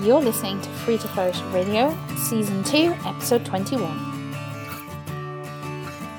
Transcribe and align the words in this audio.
You're 0.00 0.20
listening 0.20 0.60
to 0.60 0.68
Free 0.68 0.96
to 0.96 1.08
Flourish 1.08 1.40
Radio, 1.52 1.98
Season 2.14 2.62
2, 2.62 2.94
Episode 3.04 3.44
21. 3.44 4.32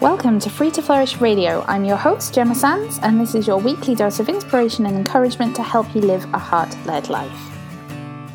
Welcome 0.01 0.37
to 0.39 0.49
Free 0.49 0.69
to 0.71 0.81
Flourish 0.81 1.21
Radio. 1.21 1.63
I'm 1.65 1.85
your 1.85 1.95
host, 1.95 2.33
Gemma 2.33 2.55
Sands, 2.55 2.99
and 3.01 3.21
this 3.21 3.35
is 3.35 3.47
your 3.47 3.57
weekly 3.57 3.95
dose 3.95 4.19
of 4.19 4.27
inspiration 4.27 4.85
and 4.85 4.97
encouragement 4.97 5.55
to 5.55 5.63
help 5.63 5.95
you 5.95 6.01
live 6.01 6.25
a 6.33 6.37
heart 6.37 6.75
led 6.85 7.07
life. 7.07 7.31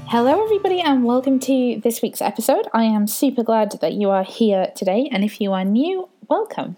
Hello, 0.07 0.43
everybody, 0.43 0.81
and 0.81 1.05
welcome 1.05 1.39
to 1.41 1.79
this 1.85 2.01
week's 2.01 2.23
episode. 2.23 2.67
I 2.73 2.85
am 2.85 3.07
super 3.07 3.43
glad 3.43 3.73
that 3.83 3.93
you 3.93 4.09
are 4.09 4.25
here 4.25 4.73
today, 4.75 5.11
and 5.13 5.25
if 5.25 5.43
you 5.43 5.53
are 5.53 5.67
new, 5.67 6.09
welcome. 6.27 6.77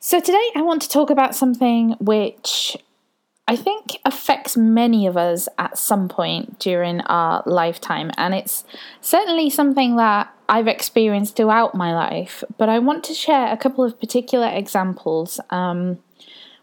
So, 0.00 0.18
today 0.18 0.50
I 0.56 0.62
want 0.62 0.82
to 0.82 0.88
talk 0.88 1.08
about 1.08 1.36
something 1.36 1.90
which 2.00 2.76
I 3.48 3.56
think 3.56 3.98
affects 4.04 4.56
many 4.56 5.06
of 5.06 5.16
us 5.16 5.48
at 5.58 5.76
some 5.76 6.08
point 6.08 6.58
during 6.60 7.00
our 7.02 7.42
lifetime, 7.44 8.10
and 8.16 8.34
it's 8.34 8.64
certainly 9.00 9.50
something 9.50 9.96
that 9.96 10.32
I've 10.48 10.68
experienced 10.68 11.36
throughout 11.36 11.74
my 11.74 11.94
life. 11.94 12.44
But 12.56 12.68
I 12.68 12.78
want 12.78 13.04
to 13.04 13.14
share 13.14 13.52
a 13.52 13.56
couple 13.56 13.84
of 13.84 13.98
particular 13.98 14.48
examples. 14.48 15.40
Um, 15.50 15.98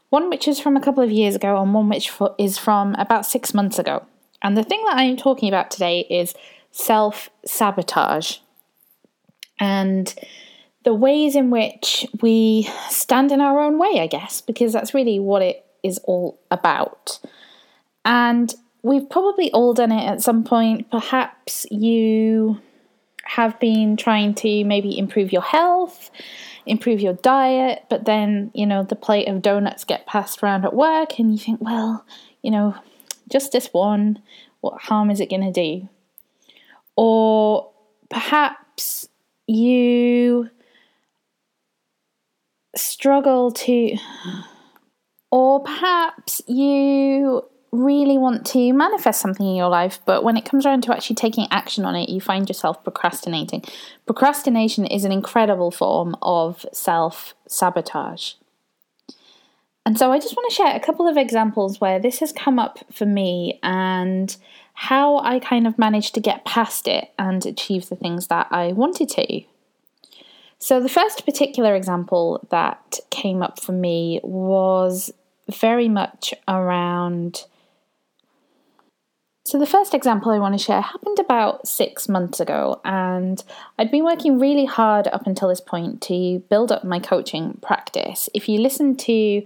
one 0.09 0.29
which 0.29 0.47
is 0.47 0.59
from 0.59 0.75
a 0.75 0.81
couple 0.81 1.03
of 1.03 1.11
years 1.11 1.35
ago, 1.35 1.61
and 1.61 1.73
one 1.73 1.89
which 1.89 2.11
is 2.37 2.57
from 2.57 2.95
about 2.95 3.25
six 3.25 3.53
months 3.53 3.77
ago. 3.77 4.05
And 4.41 4.57
the 4.57 4.63
thing 4.63 4.81
that 4.85 4.97
I'm 4.97 5.17
talking 5.17 5.49
about 5.49 5.71
today 5.71 6.07
is 6.09 6.33
self 6.71 7.29
sabotage. 7.45 8.37
And 9.59 10.13
the 10.85 10.93
ways 10.93 11.35
in 11.35 11.49
which 11.49 12.07
we 12.21 12.69
stand 12.89 13.31
in 13.31 13.41
our 13.41 13.59
own 13.59 13.77
way, 13.77 13.99
I 13.99 14.07
guess, 14.07 14.39
because 14.39 14.71
that's 14.71 14.93
really 14.93 15.19
what 15.19 15.41
it 15.41 15.65
is 15.83 15.99
all 16.03 16.39
about. 16.51 17.19
And 18.05 18.53
we've 18.81 19.09
probably 19.09 19.51
all 19.51 19.73
done 19.73 19.91
it 19.91 20.05
at 20.05 20.21
some 20.21 20.43
point. 20.43 20.89
Perhaps 20.89 21.65
you 21.69 22.59
have 23.23 23.59
been 23.59 23.95
trying 23.95 24.33
to 24.33 24.63
maybe 24.63 24.97
improve 24.97 25.31
your 25.31 25.41
health, 25.41 26.09
improve 26.65 26.99
your 26.99 27.13
diet, 27.13 27.85
but 27.89 28.05
then, 28.05 28.51
you 28.53 28.65
know, 28.65 28.83
the 28.83 28.95
plate 28.95 29.27
of 29.27 29.41
donuts 29.41 29.83
get 29.83 30.07
passed 30.07 30.41
around 30.41 30.65
at 30.65 30.73
work 30.73 31.19
and 31.19 31.31
you 31.31 31.37
think, 31.37 31.61
well, 31.61 32.05
you 32.41 32.49
know, 32.49 32.75
just 33.29 33.51
this 33.51 33.67
one, 33.67 34.19
what 34.61 34.81
harm 34.81 35.11
is 35.11 35.19
it 35.19 35.29
going 35.29 35.41
to 35.41 35.51
do? 35.51 35.87
Or 36.95 37.69
perhaps 38.09 39.07
you 39.47 40.49
struggle 42.75 43.51
to 43.51 43.97
or 45.31 45.61
perhaps 45.61 46.41
you 46.47 47.43
really 47.71 48.17
want 48.17 48.45
to 48.47 48.73
manifest 48.73 49.21
something 49.21 49.45
in 49.45 49.55
your 49.55 49.69
life, 49.69 49.99
but 50.05 50.23
when 50.23 50.37
it 50.37 50.45
comes 50.45 50.65
around 50.65 50.81
to 50.81 50.93
actually 50.93 51.15
taking 51.15 51.47
action 51.51 51.85
on 51.85 51.95
it, 51.95 52.09
you 52.09 52.19
find 52.19 52.49
yourself 52.49 52.83
procrastinating. 52.83 53.63
Procrastination 54.05 54.85
is 54.85 55.05
an 55.05 55.11
incredible 55.11 55.69
form 55.69 56.15
of 56.21 56.65
self 56.73 57.35
sabotage. 57.47 58.33
And 59.85 59.97
so 59.97 60.11
I 60.11 60.19
just 60.19 60.35
want 60.35 60.49
to 60.49 60.55
share 60.55 60.75
a 60.75 60.79
couple 60.79 61.07
of 61.07 61.17
examples 61.17 61.79
where 61.79 61.99
this 61.99 62.19
has 62.19 62.31
come 62.31 62.59
up 62.59 62.79
for 62.91 63.05
me 63.05 63.59
and 63.63 64.35
how 64.73 65.19
I 65.19 65.39
kind 65.39 65.65
of 65.67 65.77
managed 65.77 66.13
to 66.15 66.19
get 66.19 66.45
past 66.45 66.87
it 66.87 67.11
and 67.17 67.45
achieve 67.45 67.89
the 67.89 67.95
things 67.95 68.27
that 68.27 68.47
I 68.51 68.71
wanted 68.71 69.09
to. 69.09 69.41
So, 70.61 70.81
the 70.81 70.89
first 70.89 71.25
particular 71.25 71.73
example 71.73 72.45
that 72.49 72.99
came 73.09 73.41
up 73.41 73.61
for 73.61 73.71
me 73.71 74.19
was 74.23 75.11
very 75.49 75.89
much 75.89 76.33
around. 76.47 77.45
So, 79.45 79.57
the 79.57 79.65
first 79.65 79.93
example 79.93 80.31
I 80.31 80.39
want 80.39 80.57
to 80.57 80.63
share 80.63 80.81
happened 80.81 81.17
about 81.19 81.67
six 81.67 82.07
months 82.07 82.39
ago, 82.39 82.81
and 82.85 83.43
I'd 83.77 83.91
been 83.91 84.03
working 84.03 84.39
really 84.39 84.65
hard 84.65 85.07
up 85.07 85.25
until 85.25 85.49
this 85.49 85.61
point 85.61 86.01
to 86.03 86.39
build 86.49 86.71
up 86.71 86.83
my 86.83 86.99
coaching 86.99 87.57
practice. 87.61 88.29
If 88.33 88.47
you 88.47 88.59
listen 88.59 88.95
to 88.97 89.43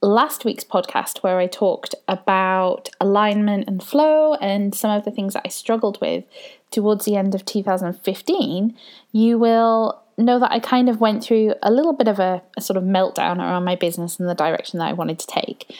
last 0.00 0.44
week's 0.44 0.64
podcast, 0.64 1.18
where 1.18 1.38
I 1.38 1.46
talked 1.46 1.94
about 2.06 2.88
alignment 3.00 3.68
and 3.68 3.82
flow 3.82 4.34
and 4.34 4.74
some 4.74 4.90
of 4.90 5.04
the 5.04 5.10
things 5.10 5.34
that 5.34 5.42
I 5.44 5.48
struggled 5.48 6.00
with 6.00 6.24
towards 6.70 7.04
the 7.04 7.16
end 7.16 7.34
of 7.34 7.44
2015, 7.44 8.76
you 9.12 9.38
will 9.38 10.02
know 10.18 10.38
that 10.38 10.52
I 10.52 10.58
kind 10.58 10.88
of 10.88 11.00
went 11.00 11.22
through 11.22 11.54
a 11.62 11.70
little 11.70 11.92
bit 11.92 12.08
of 12.08 12.18
a, 12.18 12.42
a, 12.56 12.60
sort 12.60 12.76
of 12.76 12.82
meltdown 12.82 13.38
around 13.38 13.64
my 13.64 13.76
business 13.76 14.18
and 14.18 14.28
the 14.28 14.34
direction 14.34 14.78
that 14.78 14.88
I 14.88 14.92
wanted 14.92 15.18
to 15.20 15.26
take. 15.26 15.74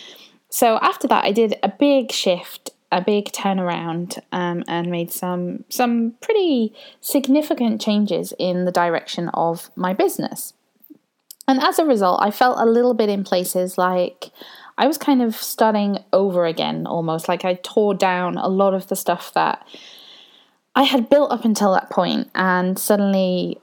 So 0.50 0.78
after 0.80 1.06
that, 1.08 1.24
I 1.24 1.32
did 1.32 1.56
a 1.62 1.68
big 1.68 2.12
shift, 2.12 2.70
a 2.90 3.02
big 3.02 3.26
turnaround, 3.26 4.18
um, 4.32 4.64
and 4.66 4.90
made 4.90 5.12
some 5.12 5.64
some 5.68 6.14
pretty 6.20 6.72
significant 7.00 7.80
changes 7.80 8.32
in 8.38 8.64
the 8.64 8.72
direction 8.72 9.28
of 9.30 9.70
my 9.76 9.92
business. 9.92 10.54
And 11.46 11.60
as 11.60 11.78
a 11.78 11.84
result, 11.84 12.20
I 12.22 12.30
felt 12.30 12.58
a 12.58 12.66
little 12.66 12.94
bit 12.94 13.08
in 13.08 13.24
places 13.24 13.78
like 13.78 14.30
I 14.76 14.86
was 14.86 14.98
kind 14.98 15.22
of 15.22 15.34
starting 15.34 15.98
over 16.12 16.46
again, 16.46 16.86
almost 16.86 17.28
like 17.28 17.44
I 17.44 17.54
tore 17.54 17.94
down 17.94 18.36
a 18.36 18.48
lot 18.48 18.74
of 18.74 18.88
the 18.88 18.96
stuff 18.96 19.32
that 19.34 19.66
I 20.76 20.84
had 20.84 21.10
built 21.10 21.32
up 21.32 21.44
until 21.44 21.72
that 21.72 21.90
point, 21.90 22.30
and 22.34 22.78
suddenly 22.78 23.58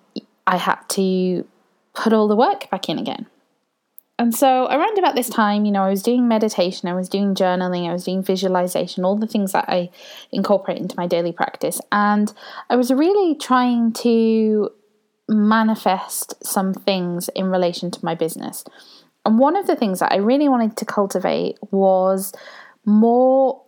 I 0.48 0.58
had 0.58 0.80
to 0.90 1.48
put 1.94 2.14
all 2.14 2.28
the 2.28 2.36
work 2.36 2.70
back 2.70 2.90
in 2.90 3.00
again. 3.00 3.28
And 4.18 4.34
so, 4.34 4.66
around 4.68 4.98
about 4.98 5.16
this 5.16 5.30
time, 5.30 5.66
you 5.66 5.74
know, 5.74 5.84
I 5.84 5.90
was 5.90 6.02
doing 6.02 6.28
meditation, 6.28 6.88
I 6.88 6.94
was 6.94 7.10
doing 7.10 7.36
journaling, 7.36 7.90
I 7.90 7.92
was 7.92 8.06
doing 8.06 8.24
visualization, 8.24 9.04
all 9.04 9.18
the 9.18 9.28
things 9.28 9.52
that 9.52 9.66
I 9.68 9.90
incorporate 10.32 10.78
into 10.78 10.96
my 10.98 11.06
daily 11.06 11.34
practice. 11.34 11.82
And 11.92 12.32
I 12.70 12.78
was 12.78 12.94
really 12.94 13.36
trying 13.36 13.92
to 13.94 14.70
manifest 15.28 16.46
some 16.46 16.74
things 16.74 17.30
in 17.30 17.48
relation 17.48 17.92
to 17.92 18.06
my 18.06 18.16
business. 18.16 18.64
And 19.26 19.38
one 19.38 19.58
of 19.58 19.68
the 19.68 19.76
things 19.76 20.00
that 20.00 20.14
I 20.14 20.18
really 20.18 20.48
wanted 20.48 20.78
to 20.78 20.86
cultivate 20.86 21.58
was 21.72 22.32
more 22.86 23.65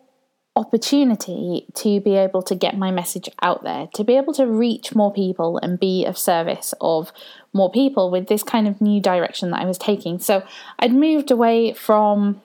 opportunity 0.57 1.67
to 1.75 2.01
be 2.01 2.15
able 2.15 2.41
to 2.41 2.55
get 2.55 2.75
my 2.75 2.89
message 2.89 3.29
out 3.41 3.63
there, 3.63 3.87
to 3.93 4.03
be 4.03 4.17
able 4.17 4.33
to 4.33 4.47
reach 4.47 4.95
more 4.95 5.13
people 5.13 5.59
and 5.59 5.79
be 5.79 6.03
of 6.03 6.17
service 6.17 6.73
of 6.81 7.11
more 7.53 7.71
people 7.71 8.09
with 8.09 8.27
this 8.27 8.41
kind 8.41 8.67
of 8.67 8.81
new 8.81 8.99
direction 8.99 9.51
that 9.51 9.61
I 9.61 9.65
was 9.65 9.77
taking. 9.77 10.17
So 10.19 10.43
I'd 10.79 10.93
moved 10.93 11.29
away 11.29 11.73
from 11.73 12.41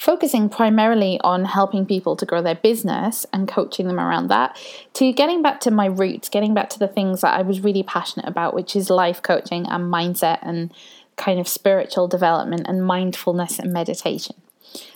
focusing 0.00 0.48
primarily 0.48 1.20
on 1.22 1.44
helping 1.44 1.86
people 1.86 2.16
to 2.16 2.26
grow 2.26 2.42
their 2.42 2.54
business 2.54 3.24
and 3.32 3.48
coaching 3.48 3.86
them 3.86 4.00
around 4.00 4.28
that 4.28 4.56
to 4.94 5.12
getting 5.12 5.42
back 5.42 5.60
to 5.60 5.70
my 5.70 5.86
roots, 5.86 6.28
getting 6.28 6.54
back 6.54 6.70
to 6.70 6.78
the 6.78 6.88
things 6.88 7.20
that 7.20 7.34
I 7.34 7.42
was 7.42 7.60
really 7.60 7.82
passionate 7.82 8.28
about, 8.28 8.54
which 8.54 8.74
is 8.74 8.90
life 8.90 9.22
coaching 9.22 9.66
and 9.66 9.92
mindset 9.92 10.38
and 10.42 10.72
kind 11.16 11.38
of 11.38 11.48
spiritual 11.48 12.08
development 12.08 12.66
and 12.66 12.84
mindfulness 12.84 13.58
and 13.58 13.72
meditation. 13.72 14.36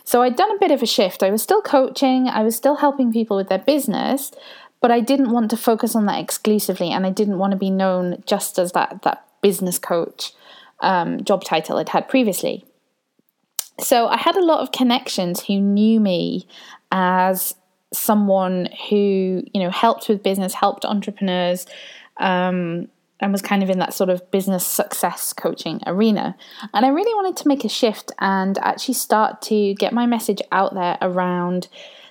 So 0.03 0.21
I'd 0.21 0.35
done 0.35 0.51
a 0.51 0.59
bit 0.59 0.71
of 0.71 0.81
a 0.81 0.85
shift. 0.85 1.23
I 1.23 1.31
was 1.31 1.41
still 1.41 1.61
coaching, 1.61 2.27
I 2.27 2.43
was 2.43 2.55
still 2.55 2.75
helping 2.75 3.11
people 3.11 3.37
with 3.37 3.49
their 3.49 3.59
business, 3.59 4.31
but 4.81 4.91
I 4.91 4.99
didn't 4.99 5.31
want 5.31 5.49
to 5.51 5.57
focus 5.57 5.95
on 5.95 6.05
that 6.07 6.19
exclusively 6.19 6.91
and 6.91 7.05
I 7.05 7.11
didn't 7.11 7.37
want 7.37 7.51
to 7.51 7.57
be 7.57 7.69
known 7.69 8.23
just 8.25 8.59
as 8.59 8.71
that 8.73 9.03
that 9.03 9.25
business 9.41 9.79
coach 9.79 10.33
um, 10.81 11.23
job 11.23 11.43
title 11.43 11.77
I'd 11.77 11.89
had 11.89 12.09
previously. 12.09 12.65
So 13.79 14.07
I 14.07 14.17
had 14.17 14.35
a 14.35 14.43
lot 14.43 14.61
of 14.61 14.71
connections 14.71 15.45
who 15.45 15.59
knew 15.59 15.99
me 15.99 16.47
as 16.91 17.55
someone 17.93 18.69
who 18.89 19.43
you 19.53 19.61
know 19.61 19.69
helped 19.69 20.09
with 20.09 20.23
business, 20.23 20.53
helped 20.53 20.85
entrepreneurs, 20.85 21.65
um, 22.17 22.87
and 23.21 23.31
was 23.31 23.41
kind 23.41 23.63
of 23.63 23.69
in 23.69 23.79
that 23.79 23.93
sort 23.93 24.09
of 24.09 24.29
business 24.31 24.65
success 24.65 25.31
coaching 25.31 25.79
arena. 25.85 26.35
And 26.73 26.85
I 26.85 26.89
really 26.89 27.13
wanted 27.13 27.37
to 27.37 27.47
make 27.47 27.63
a 27.63 27.69
shift 27.69 28.11
and 28.19 28.57
actually 28.57 28.95
start 28.95 29.41
to 29.43 29.73
get 29.75 29.93
my 29.93 30.05
message 30.05 30.41
out 30.51 30.73
there 30.73 30.97
around 31.01 31.67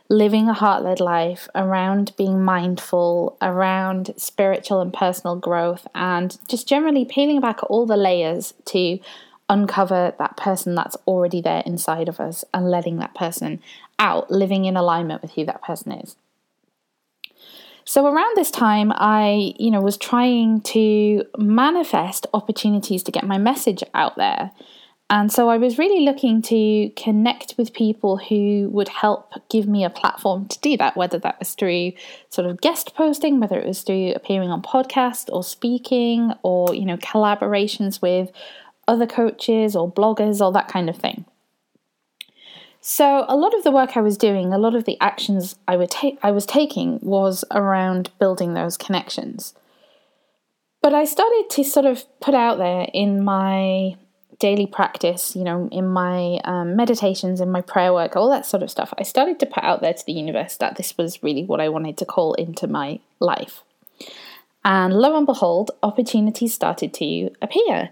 living 0.08 0.48
a 0.48 0.52
heart 0.52 0.82
led 0.82 1.00
life, 1.00 1.48
around 1.54 2.12
being 2.16 2.42
mindful, 2.42 3.36
around 3.40 4.12
spiritual 4.16 4.80
and 4.80 4.92
personal 4.92 5.36
growth, 5.36 5.86
and 5.94 6.36
just 6.48 6.68
generally 6.68 7.04
peeling 7.04 7.40
back 7.40 7.60
all 7.70 7.86
the 7.86 7.96
layers 7.96 8.52
to 8.64 8.98
uncover 9.48 10.14
that 10.18 10.36
person 10.36 10.74
that's 10.74 10.96
already 11.06 11.40
there 11.40 11.62
inside 11.66 12.08
of 12.08 12.20
us 12.20 12.44
and 12.52 12.70
letting 12.70 12.98
that 12.98 13.14
person 13.14 13.60
out, 13.98 14.30
living 14.30 14.64
in 14.64 14.76
alignment 14.76 15.22
with 15.22 15.32
who 15.32 15.44
that 15.44 15.62
person 15.62 15.92
is. 15.92 16.16
So 17.84 18.06
around 18.06 18.36
this 18.36 18.50
time, 18.50 18.92
I, 18.94 19.54
you 19.58 19.70
know, 19.70 19.80
was 19.80 19.96
trying 19.96 20.60
to 20.62 21.24
manifest 21.38 22.26
opportunities 22.34 23.02
to 23.04 23.12
get 23.12 23.26
my 23.26 23.38
message 23.38 23.82
out 23.94 24.16
there. 24.16 24.52
And 25.12 25.32
so 25.32 25.48
I 25.48 25.58
was 25.58 25.76
really 25.76 26.04
looking 26.04 26.40
to 26.42 26.90
connect 26.90 27.56
with 27.58 27.72
people 27.72 28.16
who 28.16 28.68
would 28.70 28.88
help 28.88 29.32
give 29.48 29.66
me 29.66 29.84
a 29.84 29.90
platform 29.90 30.46
to 30.46 30.58
do 30.60 30.76
that, 30.76 30.96
whether 30.96 31.18
that 31.18 31.40
was 31.40 31.54
through 31.54 31.92
sort 32.28 32.46
of 32.46 32.60
guest 32.60 32.94
posting, 32.94 33.40
whether 33.40 33.58
it 33.58 33.66
was 33.66 33.82
through 33.82 34.12
appearing 34.12 34.50
on 34.50 34.62
podcast 34.62 35.28
or 35.32 35.42
speaking 35.42 36.32
or, 36.44 36.72
you 36.76 36.84
know, 36.84 36.96
collaborations 36.98 38.00
with 38.00 38.30
other 38.86 39.06
coaches 39.06 39.74
or 39.74 39.90
bloggers 39.90 40.40
or 40.40 40.52
that 40.52 40.68
kind 40.68 40.88
of 40.88 40.96
thing. 40.96 41.24
So 42.80 43.24
a 43.28 43.36
lot 43.36 43.54
of 43.54 43.62
the 43.62 43.70
work 43.70 43.96
I 43.96 44.00
was 44.00 44.16
doing, 44.16 44.52
a 44.52 44.58
lot 44.58 44.74
of 44.74 44.84
the 44.84 44.96
actions 45.00 45.56
I 45.68 45.76
would 45.76 45.94
I 46.22 46.30
was 46.30 46.46
taking 46.46 46.98
was 47.02 47.44
around 47.50 48.10
building 48.18 48.54
those 48.54 48.76
connections. 48.76 49.54
But 50.82 50.94
I 50.94 51.04
started 51.04 51.46
to 51.50 51.64
sort 51.64 51.84
of 51.84 52.04
put 52.20 52.34
out 52.34 52.56
there 52.56 52.88
in 52.94 53.22
my 53.22 53.96
daily 54.38 54.66
practice, 54.66 55.36
you 55.36 55.44
know, 55.44 55.68
in 55.70 55.86
my 55.86 56.40
um, 56.44 56.74
meditations, 56.74 57.40
in 57.40 57.50
my 57.50 57.60
prayer 57.60 57.92
work, 57.92 58.16
all 58.16 58.30
that 58.30 58.46
sort 58.46 58.62
of 58.62 58.70
stuff, 58.70 58.92
I 58.98 59.02
started 59.02 59.38
to 59.40 59.46
put 59.46 59.62
out 59.62 59.82
there 59.82 59.92
to 59.92 60.06
the 60.06 60.14
universe 60.14 60.56
that 60.56 60.76
this 60.76 60.96
was 60.96 61.22
really 61.22 61.44
what 61.44 61.60
I 61.60 61.68
wanted 61.68 61.98
to 61.98 62.06
call 62.06 62.32
into 62.34 62.66
my 62.66 63.00
life. 63.20 63.62
And 64.64 64.94
lo 64.94 65.16
and 65.16 65.26
behold, 65.26 65.70
opportunities 65.82 66.54
started 66.54 66.94
to 66.94 67.30
appear. 67.42 67.90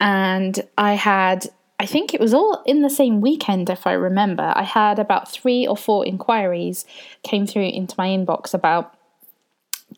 And 0.00 0.66
I 0.78 0.94
had, 0.94 1.48
I 1.80 1.86
think 1.86 2.12
it 2.12 2.20
was 2.20 2.34
all 2.34 2.62
in 2.66 2.82
the 2.82 2.90
same 2.90 3.22
weekend, 3.22 3.70
if 3.70 3.86
I 3.86 3.92
remember, 3.92 4.52
I 4.54 4.64
had 4.64 4.98
about 4.98 5.30
three 5.32 5.66
or 5.66 5.78
four 5.78 6.04
inquiries 6.04 6.84
came 7.22 7.46
through 7.46 7.70
into 7.70 7.94
my 7.96 8.08
inbox 8.08 8.52
about 8.52 8.94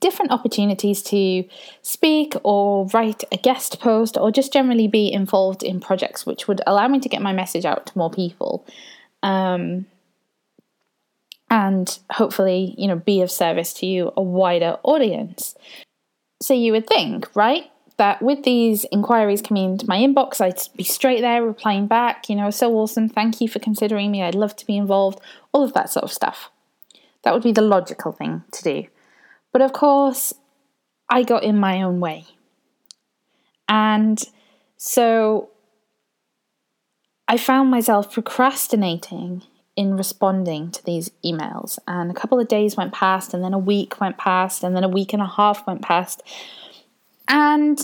different 0.00 0.30
opportunities 0.30 1.02
to 1.02 1.44
speak 1.82 2.34
or 2.44 2.86
write 2.94 3.24
a 3.32 3.36
guest 3.36 3.80
post 3.80 4.16
or 4.16 4.30
just 4.30 4.52
generally 4.52 4.86
be 4.86 5.12
involved 5.12 5.64
in 5.64 5.80
projects 5.80 6.24
which 6.24 6.46
would 6.46 6.60
allow 6.68 6.86
me 6.86 7.00
to 7.00 7.08
get 7.08 7.20
my 7.20 7.32
message 7.32 7.64
out 7.64 7.86
to 7.86 7.98
more 7.98 8.10
people. 8.10 8.64
Um, 9.24 9.86
and 11.50 11.98
hopefully 12.12 12.76
you 12.78 12.86
know 12.86 12.96
be 12.96 13.22
of 13.22 13.30
service 13.30 13.72
to 13.74 13.86
you 13.86 14.12
a 14.16 14.22
wider 14.22 14.78
audience. 14.84 15.56
So 16.40 16.54
you 16.54 16.70
would 16.70 16.86
think 16.86 17.28
right 17.34 17.71
that 17.98 18.22
with 18.22 18.42
these 18.42 18.84
inquiries 18.92 19.42
coming 19.42 19.72
into 19.72 19.86
my 19.86 19.98
inbox 19.98 20.40
i'd 20.40 20.58
be 20.76 20.84
straight 20.84 21.20
there 21.20 21.44
replying 21.44 21.86
back 21.86 22.28
you 22.28 22.34
know 22.36 22.50
so 22.50 22.74
awesome 22.74 23.08
thank 23.08 23.40
you 23.40 23.48
for 23.48 23.58
considering 23.58 24.10
me 24.10 24.22
i'd 24.22 24.34
love 24.34 24.56
to 24.56 24.66
be 24.66 24.76
involved 24.76 25.20
all 25.52 25.62
of 25.62 25.72
that 25.74 25.90
sort 25.90 26.04
of 26.04 26.12
stuff 26.12 26.50
that 27.22 27.32
would 27.32 27.42
be 27.42 27.52
the 27.52 27.62
logical 27.62 28.12
thing 28.12 28.42
to 28.50 28.62
do 28.62 28.86
but 29.52 29.60
of 29.60 29.72
course, 29.72 30.32
I 31.08 31.22
got 31.22 31.44
in 31.44 31.58
my 31.58 31.82
own 31.82 32.00
way. 32.00 32.24
And 33.68 34.20
so 34.78 35.50
I 37.28 37.36
found 37.36 37.70
myself 37.70 38.12
procrastinating 38.12 39.42
in 39.76 39.96
responding 39.96 40.70
to 40.70 40.84
these 40.84 41.10
emails. 41.24 41.78
And 41.86 42.10
a 42.10 42.14
couple 42.14 42.40
of 42.40 42.48
days 42.48 42.76
went 42.76 42.92
past, 42.92 43.32
and 43.32 43.44
then 43.44 43.54
a 43.54 43.58
week 43.58 44.00
went 44.00 44.18
past, 44.18 44.64
and 44.64 44.74
then 44.74 44.84
a 44.84 44.88
week 44.88 45.12
and 45.12 45.22
a 45.22 45.26
half 45.26 45.66
went 45.66 45.82
past. 45.82 46.22
And 47.32 47.80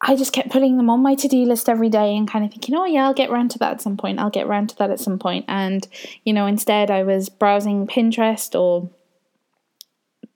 I 0.00 0.16
just 0.16 0.32
kept 0.32 0.50
putting 0.50 0.78
them 0.78 0.88
on 0.88 1.00
my 1.00 1.14
to 1.16 1.28
do 1.28 1.44
list 1.44 1.68
every 1.68 1.90
day 1.90 2.16
and 2.16 2.26
kind 2.26 2.44
of 2.44 2.50
thinking, 2.50 2.74
oh, 2.74 2.86
yeah, 2.86 3.04
I'll 3.04 3.14
get 3.14 3.30
around 3.30 3.50
to 3.50 3.58
that 3.58 3.72
at 3.72 3.82
some 3.82 3.98
point. 3.98 4.18
I'll 4.18 4.30
get 4.30 4.46
around 4.46 4.70
to 4.70 4.76
that 4.78 4.90
at 4.90 4.98
some 4.98 5.18
point. 5.18 5.44
And, 5.46 5.86
you 6.24 6.32
know, 6.32 6.46
instead 6.46 6.90
I 6.90 7.02
was 7.02 7.28
browsing 7.28 7.86
Pinterest 7.86 8.58
or 8.58 8.88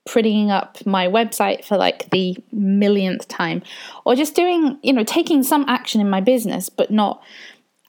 prettying 0.07 0.49
up 0.49 0.85
my 0.85 1.07
website 1.07 1.65
for 1.65 1.77
like 1.77 2.09
the 2.11 2.37
millionth 2.51 3.27
time 3.27 3.63
or 4.05 4.15
just 4.15 4.35
doing 4.35 4.77
you 4.83 4.91
know 4.91 5.03
taking 5.05 5.43
some 5.43 5.63
action 5.69 6.01
in 6.01 6.09
my 6.09 6.19
business 6.19 6.67
but 6.67 6.91
not 6.91 7.23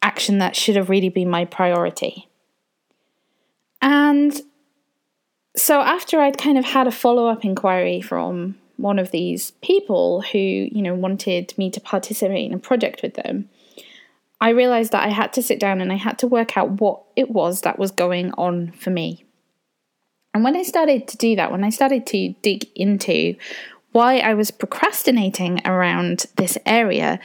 action 0.00 0.38
that 0.38 0.54
should 0.54 0.76
have 0.76 0.88
really 0.88 1.08
been 1.08 1.28
my 1.28 1.44
priority 1.44 2.28
and 3.82 4.42
so 5.56 5.80
after 5.80 6.20
i'd 6.20 6.38
kind 6.38 6.56
of 6.56 6.64
had 6.64 6.86
a 6.86 6.92
follow-up 6.92 7.44
inquiry 7.44 8.00
from 8.00 8.54
one 8.76 8.98
of 8.98 9.10
these 9.10 9.52
people 9.62 10.22
who 10.22 10.38
you 10.38 10.82
know 10.82 10.94
wanted 10.94 11.52
me 11.56 11.70
to 11.70 11.80
participate 11.80 12.46
in 12.46 12.54
a 12.54 12.58
project 12.58 13.02
with 13.02 13.14
them 13.14 13.48
i 14.40 14.50
realized 14.50 14.92
that 14.92 15.06
i 15.06 15.10
had 15.10 15.32
to 15.32 15.42
sit 15.42 15.60
down 15.60 15.80
and 15.80 15.92
i 15.92 15.96
had 15.96 16.18
to 16.18 16.26
work 16.26 16.56
out 16.56 16.80
what 16.80 17.02
it 17.16 17.30
was 17.30 17.60
that 17.62 17.78
was 17.78 17.90
going 17.90 18.32
on 18.32 18.70
for 18.72 18.90
me 18.90 19.24
and 20.34 20.42
when 20.42 20.56
I 20.56 20.64
started 20.64 21.06
to 21.08 21.16
do 21.16 21.36
that, 21.36 21.52
when 21.52 21.62
I 21.62 21.70
started 21.70 22.06
to 22.08 22.34
dig 22.42 22.66
into 22.74 23.36
why 23.92 24.18
I 24.18 24.34
was 24.34 24.50
procrastinating 24.50 25.60
around 25.64 26.26
this 26.36 26.58
area, 26.66 27.20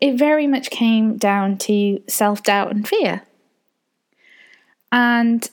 it 0.00 0.18
very 0.18 0.46
much 0.46 0.70
came 0.70 1.18
down 1.18 1.58
to 1.58 2.02
self 2.08 2.42
doubt 2.42 2.70
and 2.70 2.88
fear. 2.88 3.22
And 4.90 5.48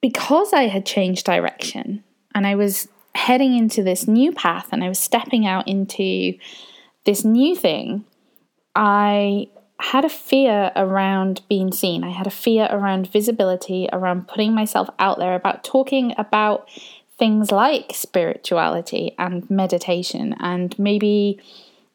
because 0.00 0.52
I 0.52 0.68
had 0.68 0.86
changed 0.86 1.26
direction 1.26 2.04
and 2.32 2.46
I 2.46 2.54
was 2.54 2.86
heading 3.16 3.56
into 3.56 3.82
this 3.82 4.06
new 4.06 4.32
path 4.32 4.68
and 4.72 4.84
I 4.84 4.88
was 4.88 4.98
stepping 4.98 5.46
out 5.46 5.66
into 5.66 6.34
this 7.04 7.24
new 7.24 7.56
thing, 7.56 8.04
I 8.74 9.48
had 9.78 10.04
a 10.04 10.08
fear 10.08 10.72
around 10.74 11.42
being 11.48 11.72
seen. 11.72 12.04
I 12.04 12.10
had 12.10 12.26
a 12.26 12.30
fear 12.30 12.68
around 12.70 13.10
visibility, 13.10 13.88
around 13.92 14.28
putting 14.28 14.54
myself 14.54 14.88
out 14.98 15.18
there, 15.18 15.34
about 15.34 15.64
talking 15.64 16.14
about 16.16 16.68
things 17.18 17.50
like 17.50 17.92
spirituality 17.94 19.14
and 19.18 19.48
meditation, 19.50 20.34
and 20.40 20.78
maybe 20.78 21.40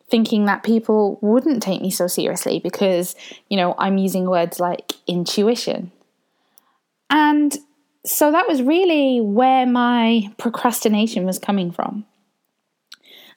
thinking 0.10 0.46
that 0.46 0.64
people 0.64 1.18
wouldn't 1.22 1.64
take 1.64 1.82
me 1.82 1.90
so 1.90 2.06
seriously 2.06 2.60
because, 2.60 3.16
you 3.50 3.58
know, 3.58 3.74
I'm 3.78 3.98
using 3.98 4.30
words 4.30 4.60
like 4.60 4.92
intuition. 5.08 5.92
And 7.10 7.58
so 8.06 8.32
that 8.32 8.48
was 8.48 8.62
really 8.62 9.22
where 9.22 9.66
my 9.66 10.32
procrastination 10.38 11.26
was 11.26 11.40
coming 11.40 11.72
from. 11.72 12.06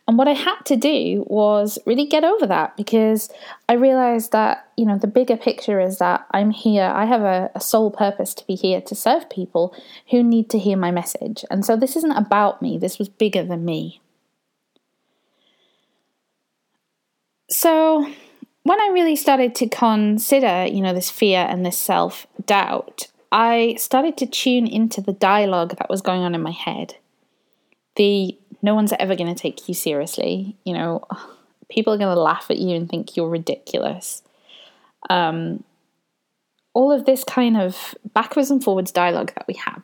And 0.06 0.19
what 0.19 0.28
I 0.28 0.34
had 0.34 0.61
to 0.66 0.76
do 0.76 1.25
was 1.28 1.78
really 1.87 2.06
get 2.06 2.25
over 2.25 2.46
that 2.46 2.76
because 2.76 3.31
I 3.70 3.75
realized 3.75 4.32
that, 4.32 4.69
you 4.76 4.84
know, 4.84 4.99
the 4.99 5.06
bigger 5.06 5.37
picture 5.37 5.81
is 5.81 5.99
that 5.99 6.26
I'm 6.31 6.50
here, 6.50 6.84
I 6.84 7.06
have 7.06 7.22
a, 7.22 7.50
a, 7.55 7.61
sole 7.61 7.90
purpose 7.90 8.34
to 8.34 8.46
be 8.46 8.55
here 8.55 8.82
to 8.82 8.94
serve 8.94 9.31
people 9.31 9.75
who 10.11 10.22
need 10.22 10.50
to 10.50 10.58
hear 10.58 10.76
my 10.76 10.90
message. 10.90 11.43
And 11.50 11.64
so 11.64 11.75
this 11.75 11.96
isn't 11.96 12.12
about 12.12 12.60
me, 12.60 12.76
this 12.76 12.99
was 12.99 13.08
bigger 13.08 13.44
than 13.44 13.64
me. 13.64 14.02
So 17.49 18.06
when 18.64 18.81
I 18.81 18.90
really 18.93 19.17
started 19.17 19.55
to 19.56 19.69
consider, 19.69 20.67
you 20.67 20.82
know, 20.82 20.93
this 20.93 21.10
fear 21.10 21.46
and 21.49 21.64
this 21.64 21.78
self 21.78 22.26
doubt, 22.44 23.06
I 23.34 23.75
started 23.78 24.16
to 24.19 24.26
tune 24.26 24.69
into 24.69 25.00
the 25.00 25.12
dialogue 25.12 25.76
that 25.78 25.90
was 25.90 26.00
going 26.00 26.22
on 26.22 26.36
in 26.36 26.40
my 26.40 26.52
head. 26.52 26.94
The 27.96 28.38
no 28.62 28.76
one's 28.76 28.92
ever 28.92 29.16
going 29.16 29.34
to 29.34 29.40
take 29.40 29.69
you 29.69 29.75
seriously. 29.75 30.56
You 30.64 30.75
know, 30.75 31.04
people 31.69 31.92
are 31.92 31.98
going 31.98 32.14
to 32.14 32.20
laugh 32.20 32.46
at 32.48 32.58
you 32.58 32.76
and 32.76 32.88
think 32.88 33.16
you're 33.16 33.28
ridiculous. 33.28 34.22
Um, 35.10 35.64
all 36.75 36.92
of 36.92 37.06
this 37.06 37.25
kind 37.25 37.56
of 37.56 37.96
backwards 38.14 38.52
and 38.52 38.62
forwards 38.62 38.92
dialogue 38.92 39.32
that 39.34 39.46
we 39.48 39.54
have. 39.54 39.82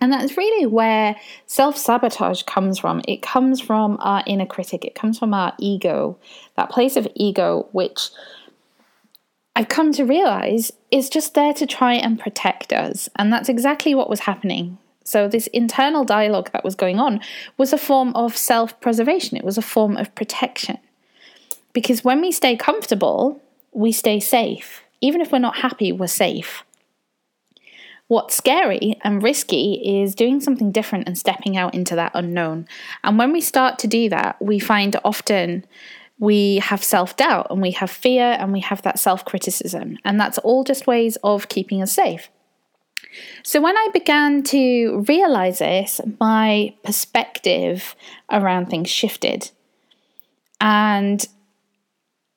And 0.00 0.12
that's 0.12 0.36
really 0.36 0.66
where 0.66 1.16
self 1.46 1.76
sabotage 1.76 2.44
comes 2.44 2.78
from. 2.78 3.02
It 3.08 3.22
comes 3.22 3.60
from 3.60 3.96
our 4.00 4.22
inner 4.24 4.46
critic, 4.46 4.84
it 4.84 4.94
comes 4.94 5.18
from 5.18 5.34
our 5.34 5.52
ego, 5.58 6.16
that 6.56 6.70
place 6.70 6.96
of 6.96 7.08
ego, 7.16 7.68
which 7.72 8.10
I've 9.56 9.68
come 9.68 9.92
to 9.92 10.04
realize 10.04 10.72
is 10.90 11.08
just 11.08 11.34
there 11.34 11.54
to 11.54 11.66
try 11.66 11.94
and 11.94 12.18
protect 12.18 12.72
us. 12.72 13.08
And 13.16 13.32
that's 13.32 13.48
exactly 13.48 13.94
what 13.94 14.10
was 14.10 14.20
happening 14.20 14.78
so, 15.04 15.28
this 15.28 15.46
internal 15.48 16.04
dialogue 16.04 16.50
that 16.52 16.64
was 16.64 16.74
going 16.74 16.98
on 16.98 17.20
was 17.58 17.74
a 17.74 17.78
form 17.78 18.14
of 18.16 18.36
self 18.36 18.80
preservation, 18.80 19.36
it 19.36 19.44
was 19.44 19.58
a 19.58 19.62
form 19.62 19.98
of 19.98 20.14
protection. 20.14 20.78
Because 21.74 22.02
when 22.02 22.20
we 22.20 22.32
stay 22.32 22.56
comfortable, 22.56 23.40
we 23.72 23.92
stay 23.92 24.18
safe. 24.18 24.82
Even 25.02 25.20
if 25.20 25.30
we're 25.30 25.38
not 25.38 25.58
happy, 25.58 25.92
we're 25.92 26.06
safe. 26.06 26.64
What's 28.06 28.36
scary 28.36 28.96
and 29.02 29.22
risky 29.22 30.02
is 30.02 30.14
doing 30.14 30.40
something 30.40 30.70
different 30.70 31.06
and 31.06 31.18
stepping 31.18 31.56
out 31.56 31.74
into 31.74 31.96
that 31.96 32.12
unknown. 32.14 32.66
And 33.02 33.18
when 33.18 33.32
we 33.32 33.40
start 33.40 33.78
to 33.80 33.86
do 33.86 34.08
that, 34.10 34.40
we 34.40 34.58
find 34.58 34.96
often 35.04 35.64
we 36.18 36.58
have 36.58 36.82
self 36.82 37.16
doubt 37.16 37.48
and 37.50 37.60
we 37.60 37.72
have 37.72 37.90
fear 37.90 38.36
and 38.38 38.52
we 38.52 38.60
have 38.60 38.82
that 38.82 38.98
self 38.98 39.24
criticism. 39.24 39.98
And 40.04 40.20
that's 40.20 40.38
all 40.38 40.64
just 40.64 40.86
ways 40.86 41.16
of 41.22 41.48
keeping 41.48 41.82
us 41.82 41.92
safe. 41.92 42.30
So, 43.42 43.60
when 43.60 43.76
I 43.76 43.88
began 43.92 44.42
to 44.44 45.04
realize 45.08 45.58
this, 45.58 46.00
my 46.20 46.74
perspective 46.82 47.94
around 48.30 48.66
things 48.66 48.90
shifted. 48.90 49.50
And 50.60 51.24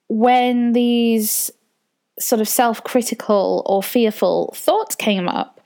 when 0.10 0.74
these 0.74 1.52
sort 2.20 2.42
of 2.42 2.48
self 2.48 2.84
critical 2.84 3.64
or 3.66 3.84
fearful 3.84 4.54
thoughts 4.56 4.96
came 4.96 5.28
up, 5.28 5.62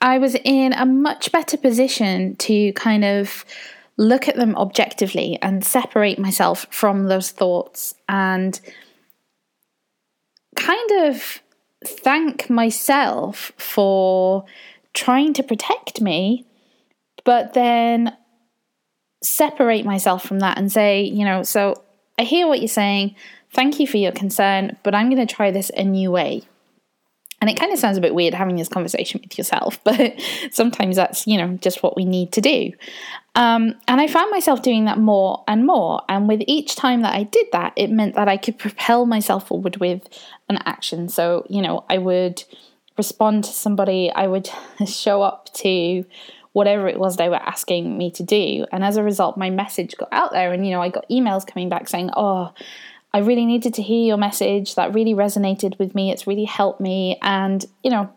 I 0.00 0.18
was 0.18 0.36
in 0.44 0.72
a 0.74 0.84
much 0.84 1.32
better 1.32 1.56
position 1.56 2.36
to 2.36 2.72
kind 2.74 3.04
of 3.04 3.44
look 3.96 4.28
at 4.28 4.36
them 4.36 4.56
objectively 4.56 5.38
and 5.40 5.64
separate 5.64 6.18
myself 6.18 6.66
from 6.70 7.04
those 7.04 7.30
thoughts 7.30 7.94
and 8.08 8.60
kind 10.56 10.90
of 11.06 11.40
thank 11.86 12.50
myself 12.50 13.52
for 13.56 14.44
trying 14.94 15.32
to 15.34 15.42
protect 15.42 16.00
me, 16.00 16.46
but 17.24 17.54
then 17.54 18.16
separate 19.22 19.84
myself 19.84 20.24
from 20.24 20.40
that 20.40 20.58
and 20.58 20.70
say, 20.70 21.02
you 21.02 21.24
know, 21.24 21.42
so 21.42 21.82
I 22.18 22.22
hear 22.22 22.46
what 22.46 22.60
you're 22.60 22.68
saying. 22.68 23.14
Thank 23.52 23.78
you 23.78 23.86
for 23.86 23.96
your 23.96 24.12
concern, 24.12 24.76
but 24.82 24.94
I'm 24.94 25.10
going 25.10 25.24
to 25.24 25.34
try 25.34 25.50
this 25.50 25.70
a 25.76 25.84
new 25.84 26.10
way. 26.10 26.42
And 27.44 27.50
it 27.50 27.60
kind 27.60 27.74
of 27.74 27.78
sounds 27.78 27.98
a 27.98 28.00
bit 28.00 28.14
weird 28.14 28.32
having 28.32 28.56
this 28.56 28.70
conversation 28.70 29.20
with 29.22 29.36
yourself, 29.36 29.78
but 29.84 30.18
sometimes 30.50 30.96
that's, 30.96 31.26
you 31.26 31.36
know, 31.36 31.58
just 31.60 31.82
what 31.82 31.94
we 31.94 32.06
need 32.06 32.32
to 32.32 32.40
do. 32.40 32.72
Um, 33.34 33.74
and 33.86 34.00
I 34.00 34.06
found 34.06 34.30
myself 34.30 34.62
doing 34.62 34.86
that 34.86 34.96
more 34.96 35.44
and 35.46 35.66
more. 35.66 36.00
And 36.08 36.26
with 36.26 36.42
each 36.46 36.74
time 36.74 37.02
that 37.02 37.14
I 37.14 37.24
did 37.24 37.46
that, 37.52 37.74
it 37.76 37.90
meant 37.90 38.14
that 38.14 38.28
I 38.28 38.38
could 38.38 38.58
propel 38.58 39.04
myself 39.04 39.48
forward 39.48 39.76
with 39.76 40.08
an 40.48 40.58
action. 40.64 41.10
So, 41.10 41.44
you 41.50 41.60
know, 41.60 41.84
I 41.90 41.98
would 41.98 42.42
respond 42.96 43.44
to 43.44 43.50
somebody, 43.50 44.10
I 44.10 44.26
would 44.26 44.48
show 44.86 45.20
up 45.20 45.52
to 45.56 46.06
whatever 46.52 46.88
it 46.88 46.98
was 46.98 47.18
they 47.18 47.28
were 47.28 47.34
asking 47.34 47.98
me 47.98 48.10
to 48.12 48.22
do. 48.22 48.64
And 48.72 48.82
as 48.82 48.96
a 48.96 49.02
result, 49.02 49.36
my 49.36 49.50
message 49.50 49.98
got 49.98 50.08
out 50.12 50.32
there. 50.32 50.50
And, 50.50 50.66
you 50.66 50.72
know, 50.72 50.80
I 50.80 50.88
got 50.88 51.04
emails 51.10 51.46
coming 51.46 51.68
back 51.68 51.90
saying, 51.90 52.08
oh, 52.16 52.54
I 53.14 53.18
really 53.18 53.46
needed 53.46 53.74
to 53.74 53.82
hear 53.82 54.04
your 54.04 54.16
message. 54.16 54.74
That 54.74 54.92
really 54.92 55.14
resonated 55.14 55.78
with 55.78 55.94
me. 55.94 56.10
It's 56.10 56.26
really 56.26 56.44
helped 56.44 56.80
me. 56.80 57.16
And, 57.22 57.64
you 57.84 57.90
know, 57.90 58.12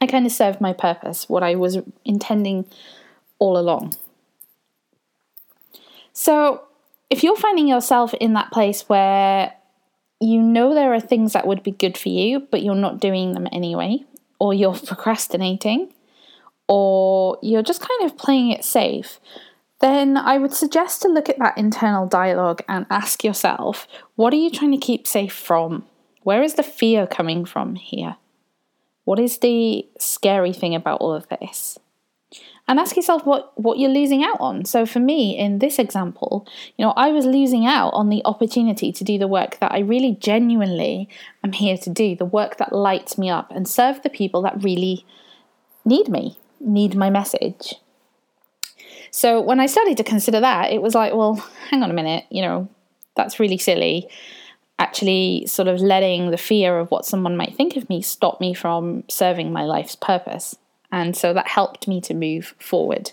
I 0.00 0.06
kind 0.06 0.24
of 0.24 0.32
served 0.32 0.62
my 0.62 0.72
purpose, 0.72 1.28
what 1.28 1.42
I 1.42 1.56
was 1.56 1.76
intending 2.06 2.64
all 3.38 3.58
along. 3.58 3.94
So, 6.14 6.62
if 7.10 7.22
you're 7.22 7.36
finding 7.36 7.68
yourself 7.68 8.14
in 8.14 8.32
that 8.32 8.50
place 8.50 8.88
where 8.88 9.52
you 10.20 10.40
know 10.40 10.74
there 10.74 10.94
are 10.94 11.00
things 11.00 11.34
that 11.34 11.46
would 11.46 11.62
be 11.62 11.70
good 11.70 11.98
for 11.98 12.08
you, 12.08 12.40
but 12.50 12.62
you're 12.62 12.74
not 12.74 13.00
doing 13.00 13.34
them 13.34 13.46
anyway, 13.52 13.98
or 14.38 14.54
you're 14.54 14.74
procrastinating, 14.86 15.92
or 16.66 17.38
you're 17.42 17.62
just 17.62 17.86
kind 17.86 18.10
of 18.10 18.16
playing 18.16 18.52
it 18.52 18.64
safe, 18.64 19.20
then 19.80 20.16
I 20.16 20.38
would 20.38 20.52
suggest 20.52 21.02
to 21.02 21.08
look 21.08 21.28
at 21.28 21.38
that 21.38 21.56
internal 21.56 22.06
dialogue 22.06 22.62
and 22.68 22.86
ask 22.90 23.22
yourself 23.22 23.86
what 24.16 24.32
are 24.32 24.36
you 24.36 24.50
trying 24.50 24.72
to 24.72 24.78
keep 24.78 25.06
safe 25.06 25.32
from? 25.32 25.86
Where 26.22 26.42
is 26.42 26.54
the 26.54 26.62
fear 26.62 27.06
coming 27.06 27.44
from 27.44 27.76
here? 27.76 28.16
What 29.04 29.18
is 29.18 29.38
the 29.38 29.86
scary 29.98 30.52
thing 30.52 30.74
about 30.74 31.00
all 31.00 31.14
of 31.14 31.28
this? 31.28 31.78
and 32.68 32.78
ask 32.78 32.94
yourself 32.96 33.24
what 33.24 33.58
what 33.58 33.78
you're 33.78 33.90
losing 33.90 34.22
out 34.22 34.36
on 34.38 34.64
so 34.64 34.84
for 34.84 35.00
me 35.00 35.36
in 35.36 35.58
this 35.58 35.78
example 35.78 36.46
you 36.76 36.84
know 36.84 36.92
i 36.92 37.10
was 37.10 37.24
losing 37.24 37.66
out 37.66 37.90
on 37.94 38.10
the 38.10 38.22
opportunity 38.24 38.92
to 38.92 39.02
do 39.02 39.18
the 39.18 39.26
work 39.26 39.58
that 39.58 39.72
i 39.72 39.78
really 39.78 40.16
genuinely 40.20 41.08
am 41.42 41.52
here 41.52 41.78
to 41.78 41.90
do 41.90 42.14
the 42.14 42.24
work 42.26 42.58
that 42.58 42.72
lights 42.72 43.16
me 43.16 43.30
up 43.30 43.50
and 43.50 43.66
serve 43.66 44.02
the 44.02 44.10
people 44.10 44.42
that 44.42 44.62
really 44.62 45.04
need 45.84 46.08
me 46.08 46.38
need 46.60 46.94
my 46.94 47.08
message 47.08 47.76
so 49.10 49.40
when 49.40 49.60
i 49.60 49.66
started 49.66 49.96
to 49.96 50.04
consider 50.04 50.40
that 50.40 50.72
it 50.72 50.82
was 50.82 50.94
like 50.94 51.14
well 51.14 51.34
hang 51.70 51.82
on 51.82 51.90
a 51.90 51.94
minute 51.94 52.24
you 52.30 52.42
know 52.42 52.68
that's 53.16 53.40
really 53.40 53.58
silly 53.58 54.08
actually 54.80 55.44
sort 55.46 55.66
of 55.66 55.80
letting 55.80 56.30
the 56.30 56.36
fear 56.36 56.78
of 56.78 56.90
what 56.90 57.04
someone 57.04 57.36
might 57.36 57.56
think 57.56 57.76
of 57.76 57.88
me 57.88 58.00
stop 58.00 58.40
me 58.40 58.54
from 58.54 59.02
serving 59.08 59.52
my 59.52 59.64
life's 59.64 59.96
purpose 59.96 60.56
and 60.90 61.16
so 61.16 61.34
that 61.34 61.48
helped 61.48 61.86
me 61.86 62.00
to 62.02 62.14
move 62.14 62.54
forward. 62.58 63.12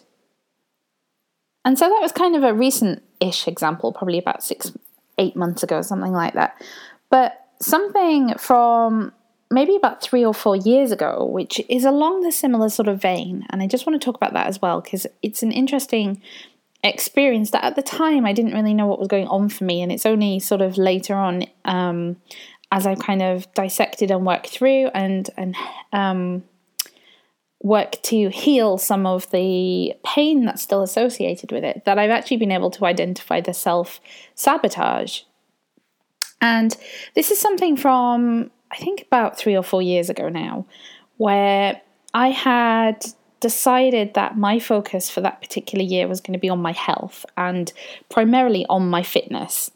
And 1.64 1.78
so 1.78 1.90
that 1.90 2.02
was 2.02 2.12
kind 2.12 2.36
of 2.36 2.44
a 2.44 2.54
recent 2.54 3.04
ish 3.20 3.48
example, 3.48 3.92
probably 3.92 4.20
about 4.20 4.44
six, 4.44 4.72
eight 5.18 5.36
months 5.36 5.64
ago, 5.64 5.82
something 5.82 6.14
like 6.14 6.34
that. 6.36 6.62
But 7.10 7.48
something 7.62 8.36
from 8.38 9.14
maybe 9.56 9.76
about 9.76 10.02
three 10.02 10.24
or 10.24 10.34
four 10.34 10.56
years 10.56 10.92
ago, 10.92 11.26
which 11.26 11.60
is 11.68 11.86
along 11.86 12.22
the 12.22 12.32
similar 12.32 12.70
sort 12.70 12.88
of 12.88 13.02
vein. 13.02 13.46
And 13.50 13.64
I 13.64 13.68
just 13.68 13.88
want 13.88 14.00
to 14.00 14.06
talk 14.06 14.16
about 14.16 14.34
that 14.34 14.48
as 14.48 14.62
well, 14.62 14.82
because 14.82 15.08
it's 15.24 15.42
an 15.42 15.52
interesting 15.52 16.22
experience 16.84 17.50
that 17.52 17.64
at 17.64 17.76
the 17.76 17.82
time 17.82 18.26
I 18.26 18.34
didn't 18.34 18.54
really 18.54 18.74
know 18.74 18.86
what 18.86 19.00
was 19.00 19.08
going 19.08 19.28
on 19.28 19.50
for 19.50 19.64
me. 19.64 19.82
And 19.82 19.92
it's 19.92 20.06
only 20.06 20.40
sort 20.40 20.62
of 20.62 20.78
later 20.78 21.16
on 21.16 21.46
um, 21.64 22.18
as 22.72 22.86
I've 22.86 23.00
kind 23.00 23.24
of 23.24 23.52
dissected 23.54 24.12
and 24.12 24.26
worked 24.26 24.50
through 24.50 24.90
and, 24.94 25.30
and, 25.38 25.56
um, 25.94 26.44
work 27.64 27.94
to 28.04 28.30
heal 28.30 28.78
some 28.78 29.08
of 29.08 29.32
the 29.32 29.94
pain 30.06 30.46
that's 30.46 30.62
still 30.62 30.84
associated 30.84 31.52
with 31.52 31.64
it, 31.64 31.84
that 31.86 31.98
I've 31.98 32.12
actually 32.12 32.38
been 32.38 32.52
able 32.52 32.70
to 32.72 32.86
identify 32.86 33.42
the 33.42 33.54
self 33.54 34.00
sabotage. 34.36 35.22
And 36.42 36.78
this 37.16 37.32
is 37.32 37.40
something 37.40 37.76
from, 37.76 38.52
I 38.72 38.78
think, 38.78 39.04
about 39.04 39.38
three 39.38 39.56
or 39.56 39.64
four 39.64 39.82
years 39.82 40.10
ago 40.10 40.30
now, 40.30 40.66
where 41.18 41.82
I 42.14 42.30
had 42.30 43.06
decided 43.40 44.14
that 44.16 44.38
my 44.38 44.60
focus 44.60 45.10
for 45.10 45.22
that 45.22 45.42
particular 45.42 45.84
year 45.84 46.08
was 46.08 46.22
going 46.22 46.34
to 46.34 46.40
be 46.40 46.50
on 46.50 46.60
my 46.60 46.72
health 46.72 47.26
and 47.38 47.72
primarily 48.10 48.66
on 48.70 48.90
my 48.90 49.04
fitness. 49.04 49.70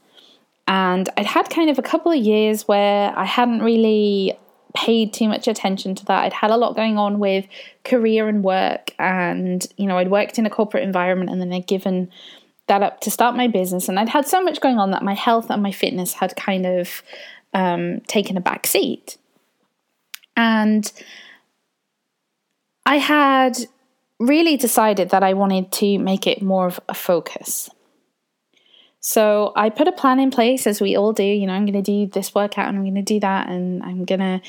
And 0.68 1.10
I'd 1.18 1.26
had 1.26 1.50
kind 1.50 1.70
of 1.70 1.78
a 1.78 1.84
couple 1.84 2.12
of 2.12 2.18
years 2.18 2.68
where 2.68 3.12
I 3.18 3.26
hadn't 3.26 3.62
really 3.62 4.38
paid 4.76 5.14
too 5.14 5.28
much 5.28 5.48
attention 5.48 5.96
to 5.96 6.06
that. 6.06 6.24
I'd 6.24 6.34
had 6.34 6.52
a 6.52 6.58
lot 6.58 6.76
going 6.76 6.98
on 6.98 7.20
with 7.20 7.46
career 7.84 8.28
and 8.28 8.44
work, 8.44 8.92
and 9.00 9.66
you 9.78 9.88
know, 9.88 9.98
I'd 9.98 10.12
worked 10.12 10.40
in 10.40 10.46
a 10.46 10.50
corporate 10.50 10.84
environment 10.84 11.32
and 11.32 11.42
then 11.42 11.52
I'd 11.52 11.68
given 11.68 12.10
that 12.68 12.84
up 12.84 13.02
to 13.02 13.12
start 13.12 13.36
my 13.36 13.48
business, 13.48 13.90
and 13.90 14.00
I'd 14.00 14.10
had 14.10 14.28
so 14.28 14.44
much 14.44 14.62
going 14.62 14.78
on 14.78 14.92
that 14.92 15.04
my 15.04 15.16
health 15.16 15.50
and 15.50 15.62
my 15.62 15.72
fitness 15.72 16.14
had 16.14 16.36
kind 16.36 16.66
of 16.66 17.02
um, 17.54 18.02
taken 18.02 18.38
a 18.38 18.42
back 18.42 18.68
seat. 18.68 19.18
And 20.36 20.92
I 22.86 22.98
had 22.98 23.58
really 24.20 24.58
decided 24.58 25.10
that 25.10 25.24
I 25.24 25.34
wanted 25.34 25.72
to 25.74 25.98
make 25.98 26.28
it 26.28 26.42
more 26.42 26.68
of 26.68 26.80
a 26.90 26.94
focus. 26.94 27.70
So 29.00 29.54
I 29.56 29.70
put 29.70 29.88
a 29.88 29.94
plan 29.94 30.20
in 30.20 30.30
place, 30.30 30.68
as 30.68 30.82
we 30.82 30.98
all 30.98 31.14
do. 31.14 31.24
You 31.24 31.48
know, 31.48 31.54
I'm 31.54 31.66
going 31.66 31.82
to 31.82 31.82
do 31.82 32.08
this 32.08 32.36
workout 32.36 32.68
and 32.68 32.78
I'm 32.78 32.84
going 32.84 32.96
to 32.96 33.02
do 33.02 33.20
that, 33.22 33.48
and 33.48 33.82
I'm 33.84 34.04
going 34.04 34.20
to 34.20 34.42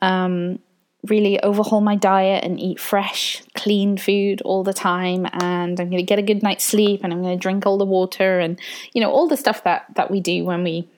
um, 0.00 0.58
really 1.06 1.40
overhaul 1.40 1.80
my 1.80 1.94
diet 1.94 2.44
and 2.44 2.58
eat 2.58 2.80
fresh, 2.80 3.42
clean 3.54 3.96
food 3.96 4.42
all 4.42 4.64
the 4.64 4.72
time. 4.72 5.26
And 5.32 5.78
I'm 5.78 5.88
going 5.88 5.98
to 5.98 6.02
get 6.02 6.18
a 6.18 6.22
good 6.22 6.42
night's 6.42 6.64
sleep, 6.64 7.02
and 7.04 7.12
I'm 7.12 7.22
going 7.22 7.38
to 7.38 7.40
drink 7.42 7.64
all 7.64 7.78
the 7.78 7.84
water, 7.84 8.40
and 8.40 8.58
you 8.92 9.00
know, 9.00 9.10
all 9.10 9.28
the 9.28 9.36
stuff 9.36 9.62
that 9.64 9.86
that 9.94 10.10
we 10.10 10.20
do 10.20 10.44
when 10.44 10.64
we 10.64 10.88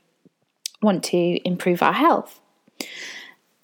want 0.85 1.03
to 1.05 1.47
improve 1.47 1.83
our 1.83 1.93
health. 1.93 2.41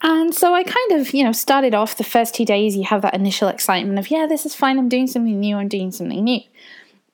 And 0.02 0.34
so 0.34 0.54
I 0.54 0.62
kind 0.62 0.92
of, 0.92 1.12
you 1.12 1.22
know, 1.22 1.32
started 1.32 1.74
off 1.74 1.98
the 1.98 2.04
first 2.04 2.34
two 2.34 2.44
days. 2.44 2.74
You 2.74 2.84
have 2.84 3.02
that 3.02 3.14
initial 3.14 3.48
excitement 3.48 3.98
of, 3.98 4.10
yeah, 4.10 4.26
this 4.26 4.46
is 4.46 4.54
fine. 4.54 4.78
I'm 4.78 4.88
doing 4.88 5.06
something 5.06 5.38
new. 5.38 5.56
I'm 5.56 5.68
doing 5.68 5.92
something 5.92 6.24
new. 6.24 6.40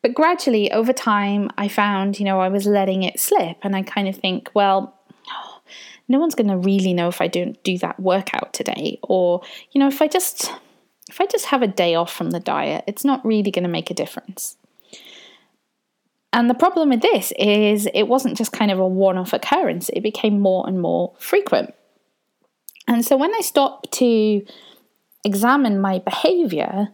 But 0.02 0.14
gradually, 0.14 0.70
over 0.70 0.92
time, 0.92 1.50
I 1.58 1.68
found, 1.68 2.18
you 2.20 2.24
know, 2.24 2.40
I 2.40 2.48
was 2.48 2.64
letting 2.64 3.02
it 3.02 3.18
slip. 3.18 3.58
And 3.62 3.74
I 3.74 3.82
kind 3.82 4.06
of 4.06 4.16
think, 4.16 4.50
well, 4.54 4.94
no 6.08 6.20
one's 6.20 6.36
going 6.36 6.48
to 6.48 6.56
really 6.56 6.94
know 6.94 7.08
if 7.08 7.20
I 7.20 7.26
don't 7.26 7.60
do 7.64 7.76
that 7.78 7.98
workout 7.98 8.52
today. 8.52 9.00
Or, 9.02 9.42
you 9.72 9.80
know, 9.80 9.88
if 9.88 10.00
I 10.00 10.08
just. 10.08 10.52
If 11.08 11.20
I 11.20 11.26
just 11.26 11.46
have 11.46 11.62
a 11.62 11.68
day 11.68 11.94
off 11.94 12.12
from 12.12 12.30
the 12.30 12.40
diet, 12.40 12.82
it's 12.88 13.04
not 13.04 13.24
really 13.24 13.52
going 13.52 13.62
to 13.62 13.68
make 13.68 13.92
a 13.92 13.94
difference. 13.94 14.56
And 16.36 16.50
the 16.50 16.54
problem 16.54 16.90
with 16.90 17.00
this 17.00 17.32
is 17.38 17.88
it 17.94 18.08
wasn't 18.08 18.36
just 18.36 18.52
kind 18.52 18.70
of 18.70 18.78
a 18.78 18.86
one 18.86 19.16
off 19.16 19.32
occurrence, 19.32 19.88
it 19.88 20.02
became 20.02 20.38
more 20.38 20.68
and 20.68 20.78
more 20.78 21.14
frequent. 21.18 21.74
And 22.86 23.02
so 23.02 23.16
when 23.16 23.34
I 23.34 23.40
stopped 23.40 23.90
to 23.92 24.44
examine 25.24 25.80
my 25.80 25.98
behavior, 25.98 26.88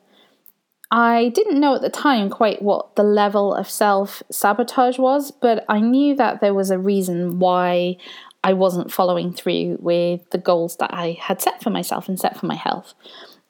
I 0.93 1.31
didn't 1.35 1.59
know 1.59 1.75
at 1.75 1.83
the 1.83 1.91
time 1.91 2.31
quite 2.31 2.63
what 2.63 2.95
the 2.95 3.03
level 3.03 3.53
of 3.53 3.69
self 3.69 4.23
sabotage 4.31 4.97
was, 4.97 5.33
but 5.33 5.65
I 5.69 5.81
knew 5.81 6.15
that 6.15 6.41
there 6.41 6.55
was 6.55 6.71
a 6.71 6.79
reason 6.79 7.41
why 7.41 7.97
I 8.45 8.53
wasn't 8.53 8.93
following 8.93 9.33
through 9.33 9.79
with 9.81 10.31
the 10.31 10.39
goals 10.39 10.77
that 10.77 10.95
I 10.95 11.19
had 11.21 11.43
set 11.43 11.65
for 11.65 11.71
myself 11.71 12.09
and 12.09 12.19
set 12.19 12.39
for 12.39 12.47
my 12.47 12.55
health. 12.55 12.95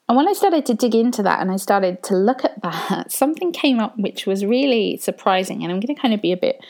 And 0.07 0.17
when 0.17 0.27
I 0.27 0.33
started 0.33 0.65
to 0.67 0.73
dig 0.73 0.95
into 0.95 1.23
that 1.23 1.39
and 1.39 1.51
I 1.51 1.55
started 1.55 2.03
to 2.03 2.15
look 2.15 2.43
at 2.43 2.61
that, 2.61 3.11
something 3.11 3.51
came 3.51 3.79
up 3.79 3.97
which 3.97 4.25
was 4.25 4.45
really 4.45 4.97
surprising. 4.97 5.63
And 5.63 5.71
I'm 5.71 5.79
going 5.79 5.95
to 5.95 6.01
kind 6.01 6.13
of 6.13 6.21
be 6.21 6.31
a 6.31 6.37
bit 6.37 6.63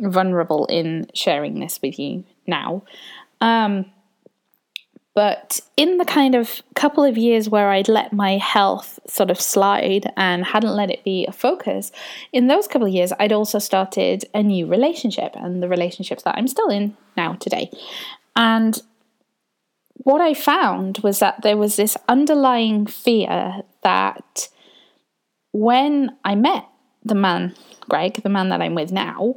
vulnerable 0.00 0.66
in 0.66 1.06
sharing 1.14 1.60
this 1.60 1.80
with 1.82 1.98
you 1.98 2.24
now. 2.46 2.82
Um, 3.40 3.86
but 5.14 5.60
in 5.76 5.98
the 5.98 6.04
kind 6.04 6.34
of 6.34 6.62
couple 6.74 7.04
of 7.04 7.18
years 7.18 7.48
where 7.48 7.70
I'd 7.70 7.88
let 7.88 8.12
my 8.12 8.36
health 8.38 9.00
sort 9.06 9.30
of 9.30 9.40
slide 9.40 10.10
and 10.16 10.44
hadn't 10.44 10.74
let 10.74 10.90
it 10.90 11.02
be 11.04 11.26
a 11.26 11.32
focus, 11.32 11.90
in 12.32 12.46
those 12.46 12.68
couple 12.68 12.86
of 12.86 12.94
years, 12.94 13.12
I'd 13.18 13.32
also 13.32 13.58
started 13.58 14.24
a 14.34 14.42
new 14.42 14.66
relationship 14.66 15.32
and 15.34 15.62
the 15.62 15.68
relationships 15.68 16.22
that 16.22 16.36
I'm 16.36 16.46
still 16.46 16.68
in 16.68 16.96
now 17.16 17.34
today. 17.34 17.70
And 18.36 18.80
what 20.04 20.20
I 20.20 20.34
found 20.34 20.98
was 20.98 21.18
that 21.18 21.42
there 21.42 21.56
was 21.56 21.76
this 21.76 21.96
underlying 22.08 22.86
fear 22.86 23.62
that 23.82 24.48
when 25.52 26.16
I 26.24 26.34
met 26.34 26.66
the 27.04 27.14
man, 27.14 27.54
Greg, 27.88 28.22
the 28.22 28.28
man 28.28 28.50
that 28.50 28.62
I'm 28.62 28.74
with 28.74 28.92
now, 28.92 29.36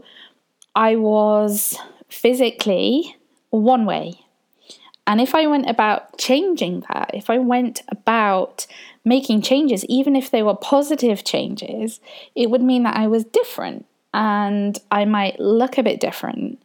I 0.75 0.95
was 0.95 1.77
physically 2.09 3.15
one 3.49 3.85
way 3.85 4.23
and 5.05 5.19
if 5.19 5.35
I 5.35 5.47
went 5.47 5.69
about 5.69 6.17
changing 6.17 6.85
that, 6.89 7.11
if 7.13 7.29
I 7.29 7.37
went 7.37 7.81
about 7.89 8.65
making 9.03 9.41
changes, 9.41 9.83
even 9.85 10.15
if 10.15 10.31
they 10.31 10.43
were 10.43 10.55
positive 10.55 11.25
changes, 11.25 11.99
it 12.35 12.49
would 12.49 12.61
mean 12.61 12.83
that 12.83 12.95
I 12.95 13.07
was 13.07 13.25
different 13.25 13.85
and 14.13 14.79
I 14.91 15.03
might 15.05 15.39
look 15.39 15.77
a 15.77 15.83
bit 15.83 15.99
different. 15.99 16.61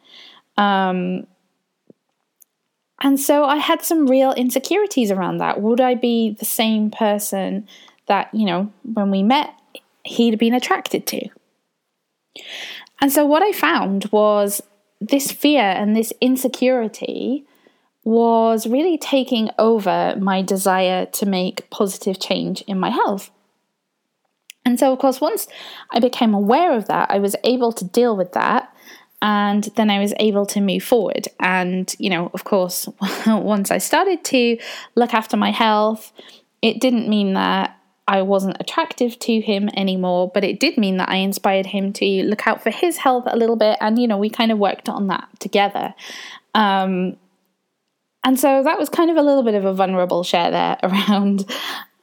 Um, 0.57 1.26
And 3.00 3.19
so 3.21 3.45
I 3.45 3.57
had 3.57 3.83
some 3.83 4.07
real 4.07 4.33
insecurities 4.33 5.11
around 5.11 5.38
that. 5.38 5.61
Would 5.61 5.81
I 5.81 5.95
be 5.95 6.31
the 6.31 6.45
same 6.45 6.90
person 6.90 7.69
that, 8.07 8.33
you 8.35 8.45
know, 8.45 8.73
when 8.83 9.11
we 9.11 9.23
met, 9.23 9.52
he'd 10.05 10.38
been 10.38 10.55
attracted 10.55 11.07
to? 11.09 11.28
And 13.00 13.12
so 13.12 13.25
what 13.25 13.43
I 13.43 13.52
found 13.52 14.07
was 14.07 14.61
this 15.00 15.31
fear 15.31 15.62
and 15.62 15.95
this 15.95 16.12
insecurity 16.21 17.45
was 18.05 18.67
really 18.67 18.99
taking 18.99 19.50
over 19.59 20.17
my 20.19 20.43
desire 20.43 21.07
to 21.07 21.26
make 21.26 21.69
positive 21.71 22.19
change 22.19 22.62
in 22.62 22.81
my 22.81 22.90
health. 22.90 23.31
And 24.64 24.78
so, 24.78 24.93
of 24.93 24.99
course, 24.99 25.21
once 25.21 25.47
I 25.93 26.00
became 26.00 26.35
aware 26.35 26.73
of 26.73 26.88
that, 26.88 27.11
I 27.11 27.19
was 27.19 27.37
able 27.45 27.73
to 27.73 27.85
deal 27.85 28.17
with 28.17 28.33
that. 28.33 28.75
And 29.21 29.65
then 29.77 29.91
I 29.91 29.99
was 29.99 30.15
able 30.21 30.47
to 30.47 30.61
move 30.61 30.83
forward. 30.83 31.27
And, 31.41 31.93
you 31.99 32.09
know, 32.09 32.31
of 32.35 32.45
course, 32.45 32.89
once 33.27 33.71
I 33.71 33.79
started 33.79 34.25
to 34.27 34.59
look 34.95 35.13
after 35.13 35.37
my 35.37 35.51
health, 35.51 36.13
it 36.63 36.81
didn't 36.81 37.09
mean 37.09 37.35
that 37.35 37.77
I 38.07 38.23
wasn't 38.23 38.57
attractive 38.59 39.19
to 39.21 39.41
him 39.41 39.69
anymore, 39.77 40.31
but 40.33 40.45
it 40.45 40.61
did 40.61 40.79
mean 40.79 40.97
that 40.97 41.11
I 41.11 41.17
inspired 41.17 41.67
him 41.67 41.93
to 41.95 42.07
look 42.25 42.47
out 42.47 42.63
for 42.63 42.71
his 42.71 42.99
health 42.99 43.25
a 43.27 43.37
little 43.37 43.57
bit. 43.57 43.77
And, 43.81 43.99
you 43.99 44.09
know, 44.09 44.17
we 44.17 44.31
kind 44.31 44.51
of 44.51 44.59
worked 44.59 44.89
on 44.89 45.09
that 45.09 45.29
together. 45.41 45.95
Um, 46.55 47.17
and 48.25 48.39
so 48.39 48.63
that 48.63 48.79
was 48.79 48.89
kind 48.89 49.11
of 49.11 49.17
a 49.17 49.23
little 49.23 49.43
bit 49.43 49.55
of 49.55 49.65
a 49.65 49.75
vulnerable 49.75 50.23
share 50.23 50.51
there 50.51 50.79
around 50.83 51.51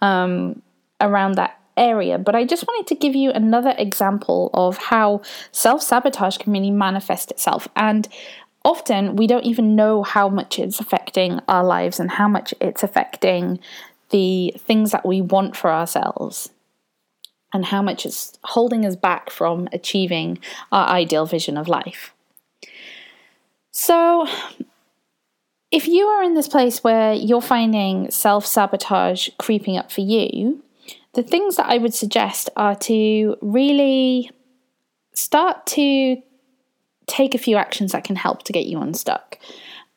um, 0.01 0.61
around 1.01 1.35
that 1.35 1.59
area. 1.77 2.17
But 2.17 2.35
I 2.35 2.45
just 2.45 2.65
wanted 2.67 2.87
to 2.87 2.95
give 2.95 3.15
you 3.15 3.31
another 3.31 3.73
example 3.77 4.49
of 4.53 4.77
how 4.77 5.21
self 5.51 5.81
sabotage 5.81 6.37
can 6.37 6.53
really 6.53 6.71
manifest 6.71 7.31
itself. 7.31 7.67
And 7.75 8.07
often 8.63 9.15
we 9.15 9.27
don't 9.27 9.45
even 9.45 9.75
know 9.75 10.03
how 10.03 10.29
much 10.29 10.59
it's 10.59 10.79
affecting 10.79 11.39
our 11.47 11.63
lives 11.63 11.99
and 11.99 12.11
how 12.11 12.27
much 12.27 12.53
it's 12.59 12.83
affecting 12.83 13.59
the 14.09 14.53
things 14.57 14.91
that 14.91 15.05
we 15.05 15.21
want 15.21 15.55
for 15.55 15.71
ourselves 15.71 16.49
and 17.53 17.65
how 17.65 17.81
much 17.81 18.05
it's 18.05 18.37
holding 18.43 18.85
us 18.85 18.95
back 18.95 19.29
from 19.29 19.67
achieving 19.71 20.37
our 20.71 20.87
ideal 20.89 21.25
vision 21.25 21.57
of 21.57 21.67
life. 21.67 22.13
So, 23.71 24.27
if 25.71 25.87
you 25.87 26.07
are 26.07 26.23
in 26.23 26.33
this 26.33 26.47
place 26.47 26.83
where 26.83 27.13
you're 27.13 27.41
finding 27.41 28.09
self 28.11 28.45
sabotage 28.45 29.29
creeping 29.37 29.77
up 29.77 29.91
for 29.91 30.01
you, 30.01 30.63
the 31.15 31.23
things 31.23 31.55
that 31.55 31.67
I 31.67 31.77
would 31.77 31.93
suggest 31.93 32.49
are 32.55 32.75
to 32.75 33.37
really 33.41 34.29
start 35.13 35.65
to 35.67 36.17
take 37.07 37.33
a 37.33 37.39
few 37.39 37.55
actions 37.55 37.93
that 37.93 38.03
can 38.03 38.17
help 38.17 38.43
to 38.43 38.53
get 38.53 38.65
you 38.65 38.81
unstuck. 38.81 39.39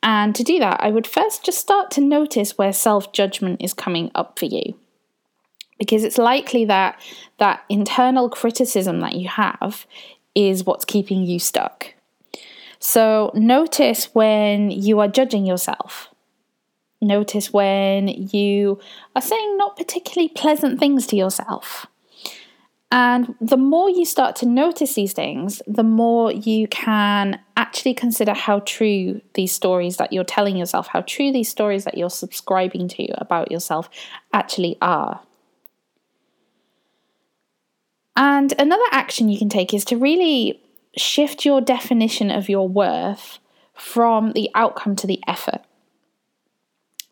And 0.03 0.35
to 0.37 0.45
do 0.45 0.61
that, 0.61 0.81
I 0.81 0.91
would 0.91 1.09
first 1.09 1.45
just 1.45 1.59
start 1.59 1.91
to 1.93 2.01
notice 2.01 2.57
where 2.57 2.73
self 2.73 3.13
judgment 3.13 3.61
is 3.63 3.75
coming 3.75 4.13
up 4.15 4.39
for 4.39 4.45
you. 4.45 4.79
Because 5.77 6.05
it's 6.05 6.19
likely 6.19 6.65
that 6.67 7.01
that 7.39 7.65
internal 7.69 8.29
criticism 8.29 9.01
that 9.01 9.15
you 9.15 9.29
have 9.29 9.87
is 10.35 10.65
what's 10.65 10.85
keeping 10.85 11.25
you 11.25 11.41
stuck. 11.41 11.95
So 12.79 13.33
notice 13.35 14.15
when 14.15 14.71
you 14.71 15.01
are 15.01 15.09
judging 15.09 15.47
yourself. 15.47 16.08
Notice 17.01 17.53
when 17.53 18.09
you 18.09 18.81
are 19.15 19.23
saying 19.23 19.57
not 19.57 19.77
particularly 19.77 20.29
pleasant 20.29 20.81
things 20.81 21.07
to 21.09 21.17
yourself. 21.17 21.87
And 22.91 23.35
the 23.41 23.59
more 23.59 23.91
you 23.91 24.07
start 24.07 24.35
to 24.37 24.47
notice 24.47 24.95
these 24.95 25.13
things, 25.13 25.61
the 25.67 25.83
more 25.83 26.33
you 26.33 26.67
can 26.69 27.39
actually 27.57 27.93
consider 27.93 28.33
how 28.33 28.61
true 28.61 29.21
these 29.35 29.53
stories 29.53 29.99
that 29.99 30.13
you're 30.13 30.25
telling 30.25 30.57
yourself, 30.57 30.89
how 30.89 31.03
true 31.03 31.31
these 31.31 31.51
stories 31.51 31.85
that 31.85 31.99
you're 31.99 32.09
subscribing 32.09 32.89
to 32.89 33.07
about 33.21 33.53
yourself 33.53 33.91
actually 34.33 34.79
are. 34.81 35.21
And 38.17 38.55
another 38.59 38.83
action 38.91 39.29
you 39.29 39.39
can 39.39 39.51
take 39.51 39.75
is 39.75 39.85
to 39.87 39.97
really 39.97 40.61
shift 40.97 41.45
your 41.45 41.61
definition 41.61 42.31
of 42.31 42.49
your 42.49 42.67
worth 42.67 43.39
from 43.75 44.33
the 44.33 44.51
outcome 44.55 44.97
to 44.97 45.07
the 45.07 45.21
effort. 45.29 45.61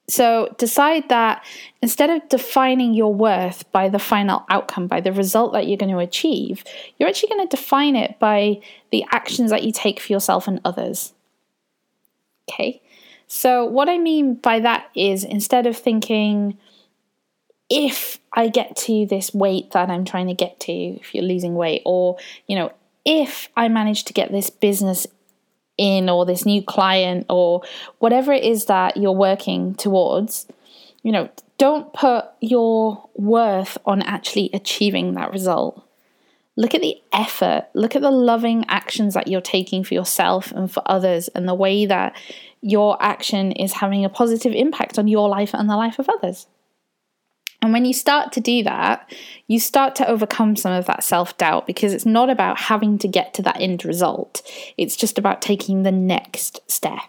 So 0.08 0.54
decide 0.58 1.08
that 1.08 1.44
instead 1.82 2.10
of 2.10 2.28
defining 2.28 2.94
your 2.94 3.12
worth 3.12 3.70
by 3.72 3.88
the 3.88 3.98
final 3.98 4.44
outcome, 4.48 4.86
by 4.86 5.00
the 5.00 5.12
result 5.12 5.52
that 5.52 5.66
you're 5.66 5.76
going 5.76 5.92
to 5.92 5.98
achieve, 5.98 6.62
you're 6.98 7.08
actually 7.08 7.30
going 7.30 7.48
to 7.48 7.56
define 7.56 7.96
it 7.96 8.18
by 8.18 8.60
the 8.92 9.04
actions 9.10 9.50
that 9.50 9.64
you 9.64 9.72
take 9.72 9.98
for 9.98 10.12
yourself 10.12 10.46
and 10.46 10.60
others. 10.64 11.12
Okay? 12.48 12.80
So, 13.26 13.64
what 13.64 13.88
I 13.88 13.98
mean 13.98 14.34
by 14.34 14.60
that 14.60 14.88
is 14.94 15.24
instead 15.24 15.66
of 15.66 15.76
thinking, 15.76 16.56
if 17.68 18.20
I 18.32 18.48
get 18.48 18.76
to 18.76 19.06
this 19.06 19.34
weight 19.34 19.72
that 19.72 19.90
I'm 19.90 20.04
trying 20.04 20.28
to 20.28 20.34
get 20.34 20.60
to, 20.60 20.72
if 20.72 21.12
you're 21.14 21.24
losing 21.24 21.56
weight, 21.56 21.82
or, 21.84 22.16
you 22.46 22.54
know, 22.54 22.72
if 23.04 23.48
I 23.56 23.66
manage 23.68 24.04
to 24.04 24.12
get 24.12 24.30
this 24.30 24.50
business 24.50 25.06
in 25.78 26.08
or 26.08 26.24
this 26.24 26.46
new 26.46 26.62
client 26.62 27.26
or 27.28 27.62
whatever 27.98 28.32
it 28.32 28.44
is 28.44 28.66
that 28.66 28.96
you're 28.96 29.12
working 29.12 29.74
towards, 29.74 30.46
you 31.02 31.12
know, 31.12 31.28
don't 31.58 31.92
put 31.92 32.26
your 32.40 33.08
worth 33.14 33.78
on 33.86 34.02
actually 34.02 34.50
achieving 34.52 35.14
that 35.14 35.32
result. 35.32 35.82
Look 36.56 36.74
at 36.74 36.80
the 36.80 36.96
effort, 37.12 37.66
look 37.74 37.94
at 37.94 38.02
the 38.02 38.10
loving 38.10 38.64
actions 38.68 39.14
that 39.14 39.28
you're 39.28 39.42
taking 39.42 39.84
for 39.84 39.92
yourself 39.92 40.52
and 40.52 40.70
for 40.70 40.82
others, 40.86 41.28
and 41.28 41.46
the 41.46 41.54
way 41.54 41.84
that 41.84 42.16
your 42.62 42.96
action 43.02 43.52
is 43.52 43.74
having 43.74 44.04
a 44.04 44.08
positive 44.08 44.52
impact 44.52 44.98
on 44.98 45.06
your 45.06 45.28
life 45.28 45.52
and 45.52 45.68
the 45.68 45.76
life 45.76 45.98
of 45.98 46.08
others. 46.08 46.46
And 47.66 47.72
when 47.72 47.84
you 47.84 47.94
start 47.94 48.30
to 48.34 48.40
do 48.40 48.62
that, 48.62 49.12
you 49.48 49.58
start 49.58 49.96
to 49.96 50.08
overcome 50.08 50.54
some 50.54 50.70
of 50.70 50.86
that 50.86 51.02
self 51.02 51.36
doubt 51.36 51.66
because 51.66 51.92
it's 51.92 52.06
not 52.06 52.30
about 52.30 52.60
having 52.60 52.96
to 52.98 53.08
get 53.08 53.34
to 53.34 53.42
that 53.42 53.60
end 53.60 53.84
result, 53.84 54.40
it's 54.78 54.94
just 54.94 55.18
about 55.18 55.42
taking 55.42 55.82
the 55.82 55.90
next 55.90 56.60
step. 56.70 57.00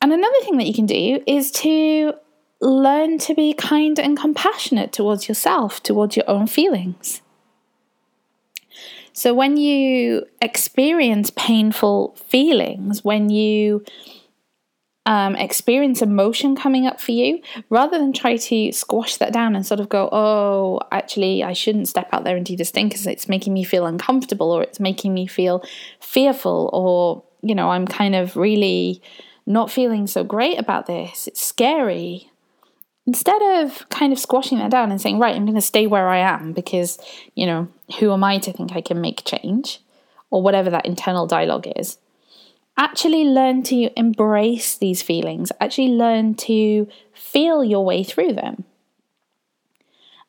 And 0.00 0.10
another 0.10 0.40
thing 0.40 0.56
that 0.56 0.64
you 0.64 0.72
can 0.72 0.86
do 0.86 1.22
is 1.26 1.50
to 1.50 2.14
learn 2.62 3.18
to 3.18 3.34
be 3.34 3.52
kind 3.52 3.98
and 3.98 4.16
compassionate 4.16 4.94
towards 4.94 5.28
yourself, 5.28 5.82
towards 5.82 6.16
your 6.16 6.24
own 6.26 6.46
feelings. 6.46 7.20
So 9.12 9.34
when 9.34 9.58
you 9.58 10.24
experience 10.40 11.30
painful 11.36 12.16
feelings, 12.26 13.04
when 13.04 13.28
you 13.28 13.84
um, 15.06 15.36
experience 15.36 16.02
emotion 16.02 16.56
coming 16.56 16.86
up 16.86 17.00
for 17.00 17.12
you, 17.12 17.40
rather 17.70 17.96
than 17.96 18.12
try 18.12 18.36
to 18.36 18.72
squash 18.72 19.16
that 19.16 19.32
down 19.32 19.54
and 19.54 19.64
sort 19.64 19.80
of 19.80 19.88
go, 19.88 20.08
oh, 20.10 20.80
actually, 20.90 21.44
I 21.44 21.52
shouldn't 21.52 21.88
step 21.88 22.08
out 22.12 22.24
there 22.24 22.36
and 22.36 22.44
do 22.44 22.56
this 22.56 22.72
thing 22.72 22.88
because 22.88 23.06
it's 23.06 23.28
making 23.28 23.54
me 23.54 23.62
feel 23.62 23.86
uncomfortable 23.86 24.50
or 24.50 24.62
it's 24.62 24.80
making 24.80 25.14
me 25.14 25.28
feel 25.28 25.62
fearful 26.00 26.68
or, 26.72 27.22
you 27.48 27.54
know, 27.54 27.70
I'm 27.70 27.86
kind 27.86 28.16
of 28.16 28.36
really 28.36 29.00
not 29.46 29.70
feeling 29.70 30.08
so 30.08 30.24
great 30.24 30.58
about 30.58 30.86
this. 30.86 31.28
It's 31.28 31.44
scary. 31.44 32.30
Instead 33.06 33.40
of 33.62 33.88
kind 33.88 34.12
of 34.12 34.18
squashing 34.18 34.58
that 34.58 34.72
down 34.72 34.90
and 34.90 35.00
saying, 35.00 35.20
right, 35.20 35.36
I'm 35.36 35.44
going 35.44 35.54
to 35.54 35.60
stay 35.60 35.86
where 35.86 36.08
I 36.08 36.18
am 36.18 36.52
because, 36.52 36.98
you 37.36 37.46
know, 37.46 37.68
who 38.00 38.12
am 38.12 38.24
I 38.24 38.38
to 38.38 38.52
think 38.52 38.72
I 38.72 38.80
can 38.80 39.00
make 39.00 39.24
change? 39.24 39.80
Or 40.30 40.42
whatever 40.42 40.70
that 40.70 40.84
internal 40.84 41.28
dialogue 41.28 41.68
is 41.76 41.98
actually 42.76 43.24
learn 43.24 43.62
to 43.64 43.90
embrace 43.98 44.76
these 44.76 45.02
feelings, 45.02 45.50
actually 45.60 45.88
learn 45.88 46.34
to 46.34 46.86
feel 47.12 47.64
your 47.64 47.84
way 47.84 48.04
through 48.04 48.34
them. 48.34 48.64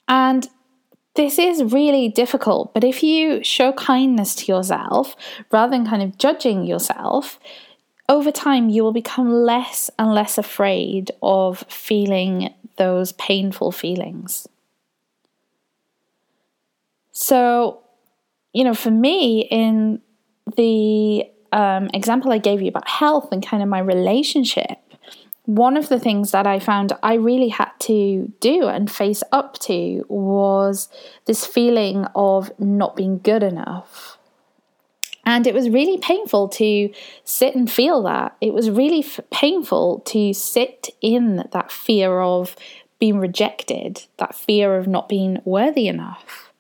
And 0.08 0.48
this 1.16 1.40
is 1.40 1.74
really 1.74 2.10
difficult, 2.10 2.74
but 2.74 2.84
if 2.84 3.04
you 3.04 3.44
show 3.44 3.74
kindness 3.74 4.36
to 4.36 4.52
yourself 4.52 5.16
rather 5.52 5.72
than 5.72 5.86
kind 5.86 6.04
of 6.04 6.18
judging 6.18 6.66
yourself, 6.66 7.40
over 8.08 8.32
time 8.32 8.70
you 8.70 8.84
will 8.84 8.94
become 8.94 9.32
less 9.32 9.90
and 10.00 10.14
less 10.14 10.38
afraid 10.38 11.12
of 11.22 11.66
feeling 11.68 12.54
those 12.78 13.12
painful 13.14 13.72
feelings. 13.72 14.48
So, 17.12 17.82
you 18.54 18.64
know, 18.64 18.76
for 18.76 18.92
me, 18.92 19.42
in 19.42 20.02
the 20.56 21.26
um, 21.52 21.90
example 21.94 22.32
I 22.32 22.38
gave 22.38 22.62
you 22.62 22.68
about 22.68 22.88
health 22.88 23.30
and 23.32 23.46
kind 23.46 23.64
of 23.64 23.70
my 23.70 23.80
relationship, 23.80 24.78
one 25.46 25.78
of 25.78 25.88
the 25.88 26.00
things 26.00 26.32
that 26.32 26.46
I 26.46 26.60
found 26.60 26.92
I 27.02 27.14
really 27.14 27.48
had 27.48 27.72
to 27.82 28.32
do 28.42 28.68
and 28.68 28.92
face 28.92 29.24
up 29.32 29.58
to 29.60 30.06
was 30.10 30.90
this 31.26 31.46
feeling 31.46 32.06
of 32.16 32.52
not 32.60 32.98
being 32.98 33.20
good 33.20 33.44
enough. 33.44 34.18
And 35.26 35.48
it 35.48 35.54
was 35.54 35.70
really 35.70 35.98
painful 35.98 36.50
to 36.50 36.90
sit 37.24 37.56
and 37.56 37.70
feel 37.72 38.04
that. 38.04 38.36
It 38.42 38.54
was 38.54 38.70
really 38.70 39.00
f- 39.00 39.20
painful 39.32 40.00
to 40.08 40.34
sit 40.34 40.90
in 41.02 41.48
that 41.52 41.72
fear 41.72 42.20
of 42.20 42.56
being 43.00 43.20
rejected, 43.20 44.06
that 44.18 44.36
fear 44.36 44.78
of 44.78 44.88
not 44.88 45.08
being 45.08 45.42
worthy 45.46 45.88
enough. 45.88 46.52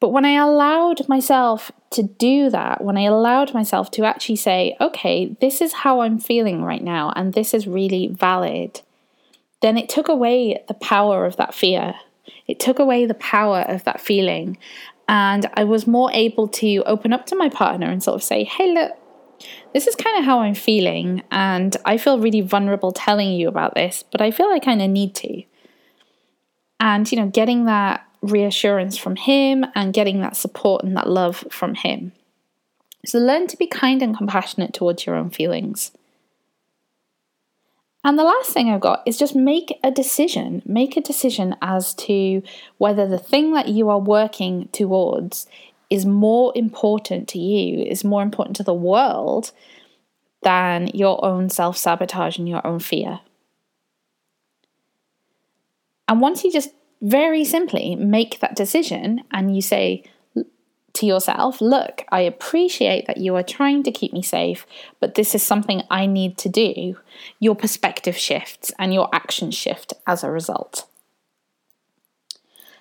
But 0.00 0.10
when 0.10 0.24
I 0.24 0.32
allowed 0.32 1.08
myself 1.08 1.70
to 1.90 2.02
do 2.04 2.50
that, 2.50 2.84
when 2.84 2.96
I 2.96 3.02
allowed 3.02 3.52
myself 3.52 3.90
to 3.92 4.04
actually 4.04 4.36
say, 4.36 4.76
okay, 4.80 5.36
this 5.40 5.60
is 5.60 5.72
how 5.72 6.00
I'm 6.00 6.18
feeling 6.18 6.62
right 6.62 6.82
now, 6.82 7.12
and 7.16 7.32
this 7.32 7.52
is 7.52 7.66
really 7.66 8.06
valid, 8.06 8.80
then 9.60 9.76
it 9.76 9.88
took 9.88 10.08
away 10.08 10.62
the 10.68 10.74
power 10.74 11.26
of 11.26 11.36
that 11.36 11.54
fear. 11.54 11.94
It 12.46 12.60
took 12.60 12.78
away 12.78 13.06
the 13.06 13.14
power 13.14 13.60
of 13.60 13.84
that 13.84 14.00
feeling. 14.00 14.56
And 15.08 15.50
I 15.54 15.64
was 15.64 15.86
more 15.86 16.10
able 16.12 16.46
to 16.48 16.82
open 16.84 17.12
up 17.12 17.26
to 17.26 17.36
my 17.36 17.48
partner 17.48 17.90
and 17.90 18.02
sort 18.02 18.14
of 18.14 18.22
say, 18.22 18.44
hey, 18.44 18.72
look, 18.72 18.92
this 19.74 19.86
is 19.86 19.96
kind 19.96 20.18
of 20.18 20.24
how 20.24 20.40
I'm 20.40 20.54
feeling. 20.54 21.22
And 21.30 21.76
I 21.84 21.98
feel 21.98 22.20
really 22.20 22.40
vulnerable 22.40 22.92
telling 22.92 23.32
you 23.32 23.48
about 23.48 23.74
this, 23.74 24.04
but 24.12 24.20
I 24.20 24.30
feel 24.30 24.46
I 24.46 24.60
kind 24.60 24.80
of 24.80 24.88
need 24.88 25.14
to. 25.16 25.42
And, 26.78 27.10
you 27.10 27.18
know, 27.18 27.26
getting 27.26 27.64
that 27.64 28.06
reassurance 28.22 28.96
from 28.96 29.16
him 29.16 29.64
and 29.74 29.94
getting 29.94 30.20
that 30.20 30.36
support 30.36 30.84
and 30.84 30.96
that 30.96 31.08
love 31.08 31.44
from 31.50 31.74
him. 31.74 32.12
So 33.04 33.18
learn 33.18 33.46
to 33.48 33.56
be 33.56 33.66
kind 33.66 34.02
and 34.02 34.16
compassionate 34.16 34.74
towards 34.74 35.06
your 35.06 35.16
own 35.16 35.30
feelings. 35.30 35.92
And 38.02 38.18
the 38.18 38.24
last 38.24 38.52
thing 38.52 38.70
I've 38.70 38.80
got 38.80 39.02
is 39.06 39.18
just 39.18 39.36
make 39.36 39.78
a 39.84 39.90
decision. 39.90 40.62
Make 40.64 40.96
a 40.96 41.02
decision 41.02 41.54
as 41.60 41.94
to 41.94 42.42
whether 42.78 43.06
the 43.06 43.18
thing 43.18 43.52
that 43.52 43.68
you 43.68 43.90
are 43.90 43.98
working 43.98 44.68
towards 44.72 45.46
is 45.90 46.06
more 46.06 46.52
important 46.54 47.28
to 47.28 47.38
you, 47.38 47.84
is 47.84 48.04
more 48.04 48.22
important 48.22 48.56
to 48.56 48.62
the 48.62 48.74
world 48.74 49.52
than 50.42 50.86
your 50.88 51.22
own 51.24 51.50
self 51.50 51.76
sabotage 51.76 52.38
and 52.38 52.48
your 52.48 52.66
own 52.66 52.78
fear. 52.78 53.20
And 56.08 56.20
once 56.20 56.42
you 56.42 56.50
just 56.50 56.70
very 57.00 57.44
simply 57.44 57.96
make 57.96 58.40
that 58.40 58.56
decision 58.56 59.22
and 59.30 59.54
you 59.54 59.62
say 59.62 60.04
to 60.92 61.06
yourself, 61.06 61.60
look, 61.60 62.04
I 62.10 62.20
appreciate 62.20 63.06
that 63.06 63.18
you 63.18 63.34
are 63.36 63.42
trying 63.42 63.82
to 63.84 63.92
keep 63.92 64.12
me 64.12 64.22
safe, 64.22 64.66
but 64.98 65.14
this 65.14 65.34
is 65.34 65.42
something 65.42 65.82
I 65.90 66.06
need 66.06 66.36
to 66.38 66.48
do, 66.48 66.96
your 67.38 67.54
perspective 67.54 68.16
shifts 68.16 68.72
and 68.78 68.92
your 68.92 69.08
actions 69.12 69.54
shift 69.54 69.92
as 70.06 70.24
a 70.24 70.30
result. 70.30 70.86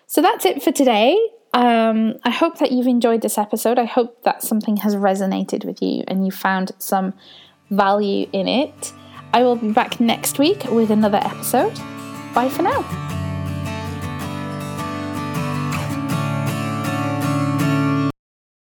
So 0.07 0.21
that's 0.21 0.45
it 0.45 0.63
for 0.63 0.71
today. 0.71 1.17
Um, 1.53 2.15
I 2.23 2.31
hope 2.31 2.59
that 2.59 2.71
you've 2.71 2.87
enjoyed 2.87 3.21
this 3.21 3.37
episode. 3.37 3.77
I 3.77 3.85
hope 3.85 4.23
that 4.23 4.43
something 4.43 4.77
has 4.77 4.95
resonated 4.95 5.65
with 5.65 5.81
you 5.81 6.03
and 6.07 6.25
you 6.25 6.31
found 6.31 6.71
some 6.79 7.13
value 7.69 8.27
in 8.33 8.47
it. 8.47 8.93
I 9.33 9.43
will 9.43 9.55
be 9.55 9.71
back 9.71 9.99
next 9.99 10.39
week 10.39 10.63
with 10.65 10.89
another 10.89 11.19
episode. 11.19 11.75
Bye 12.33 12.49
for 12.49 12.63
now. 12.63 13.18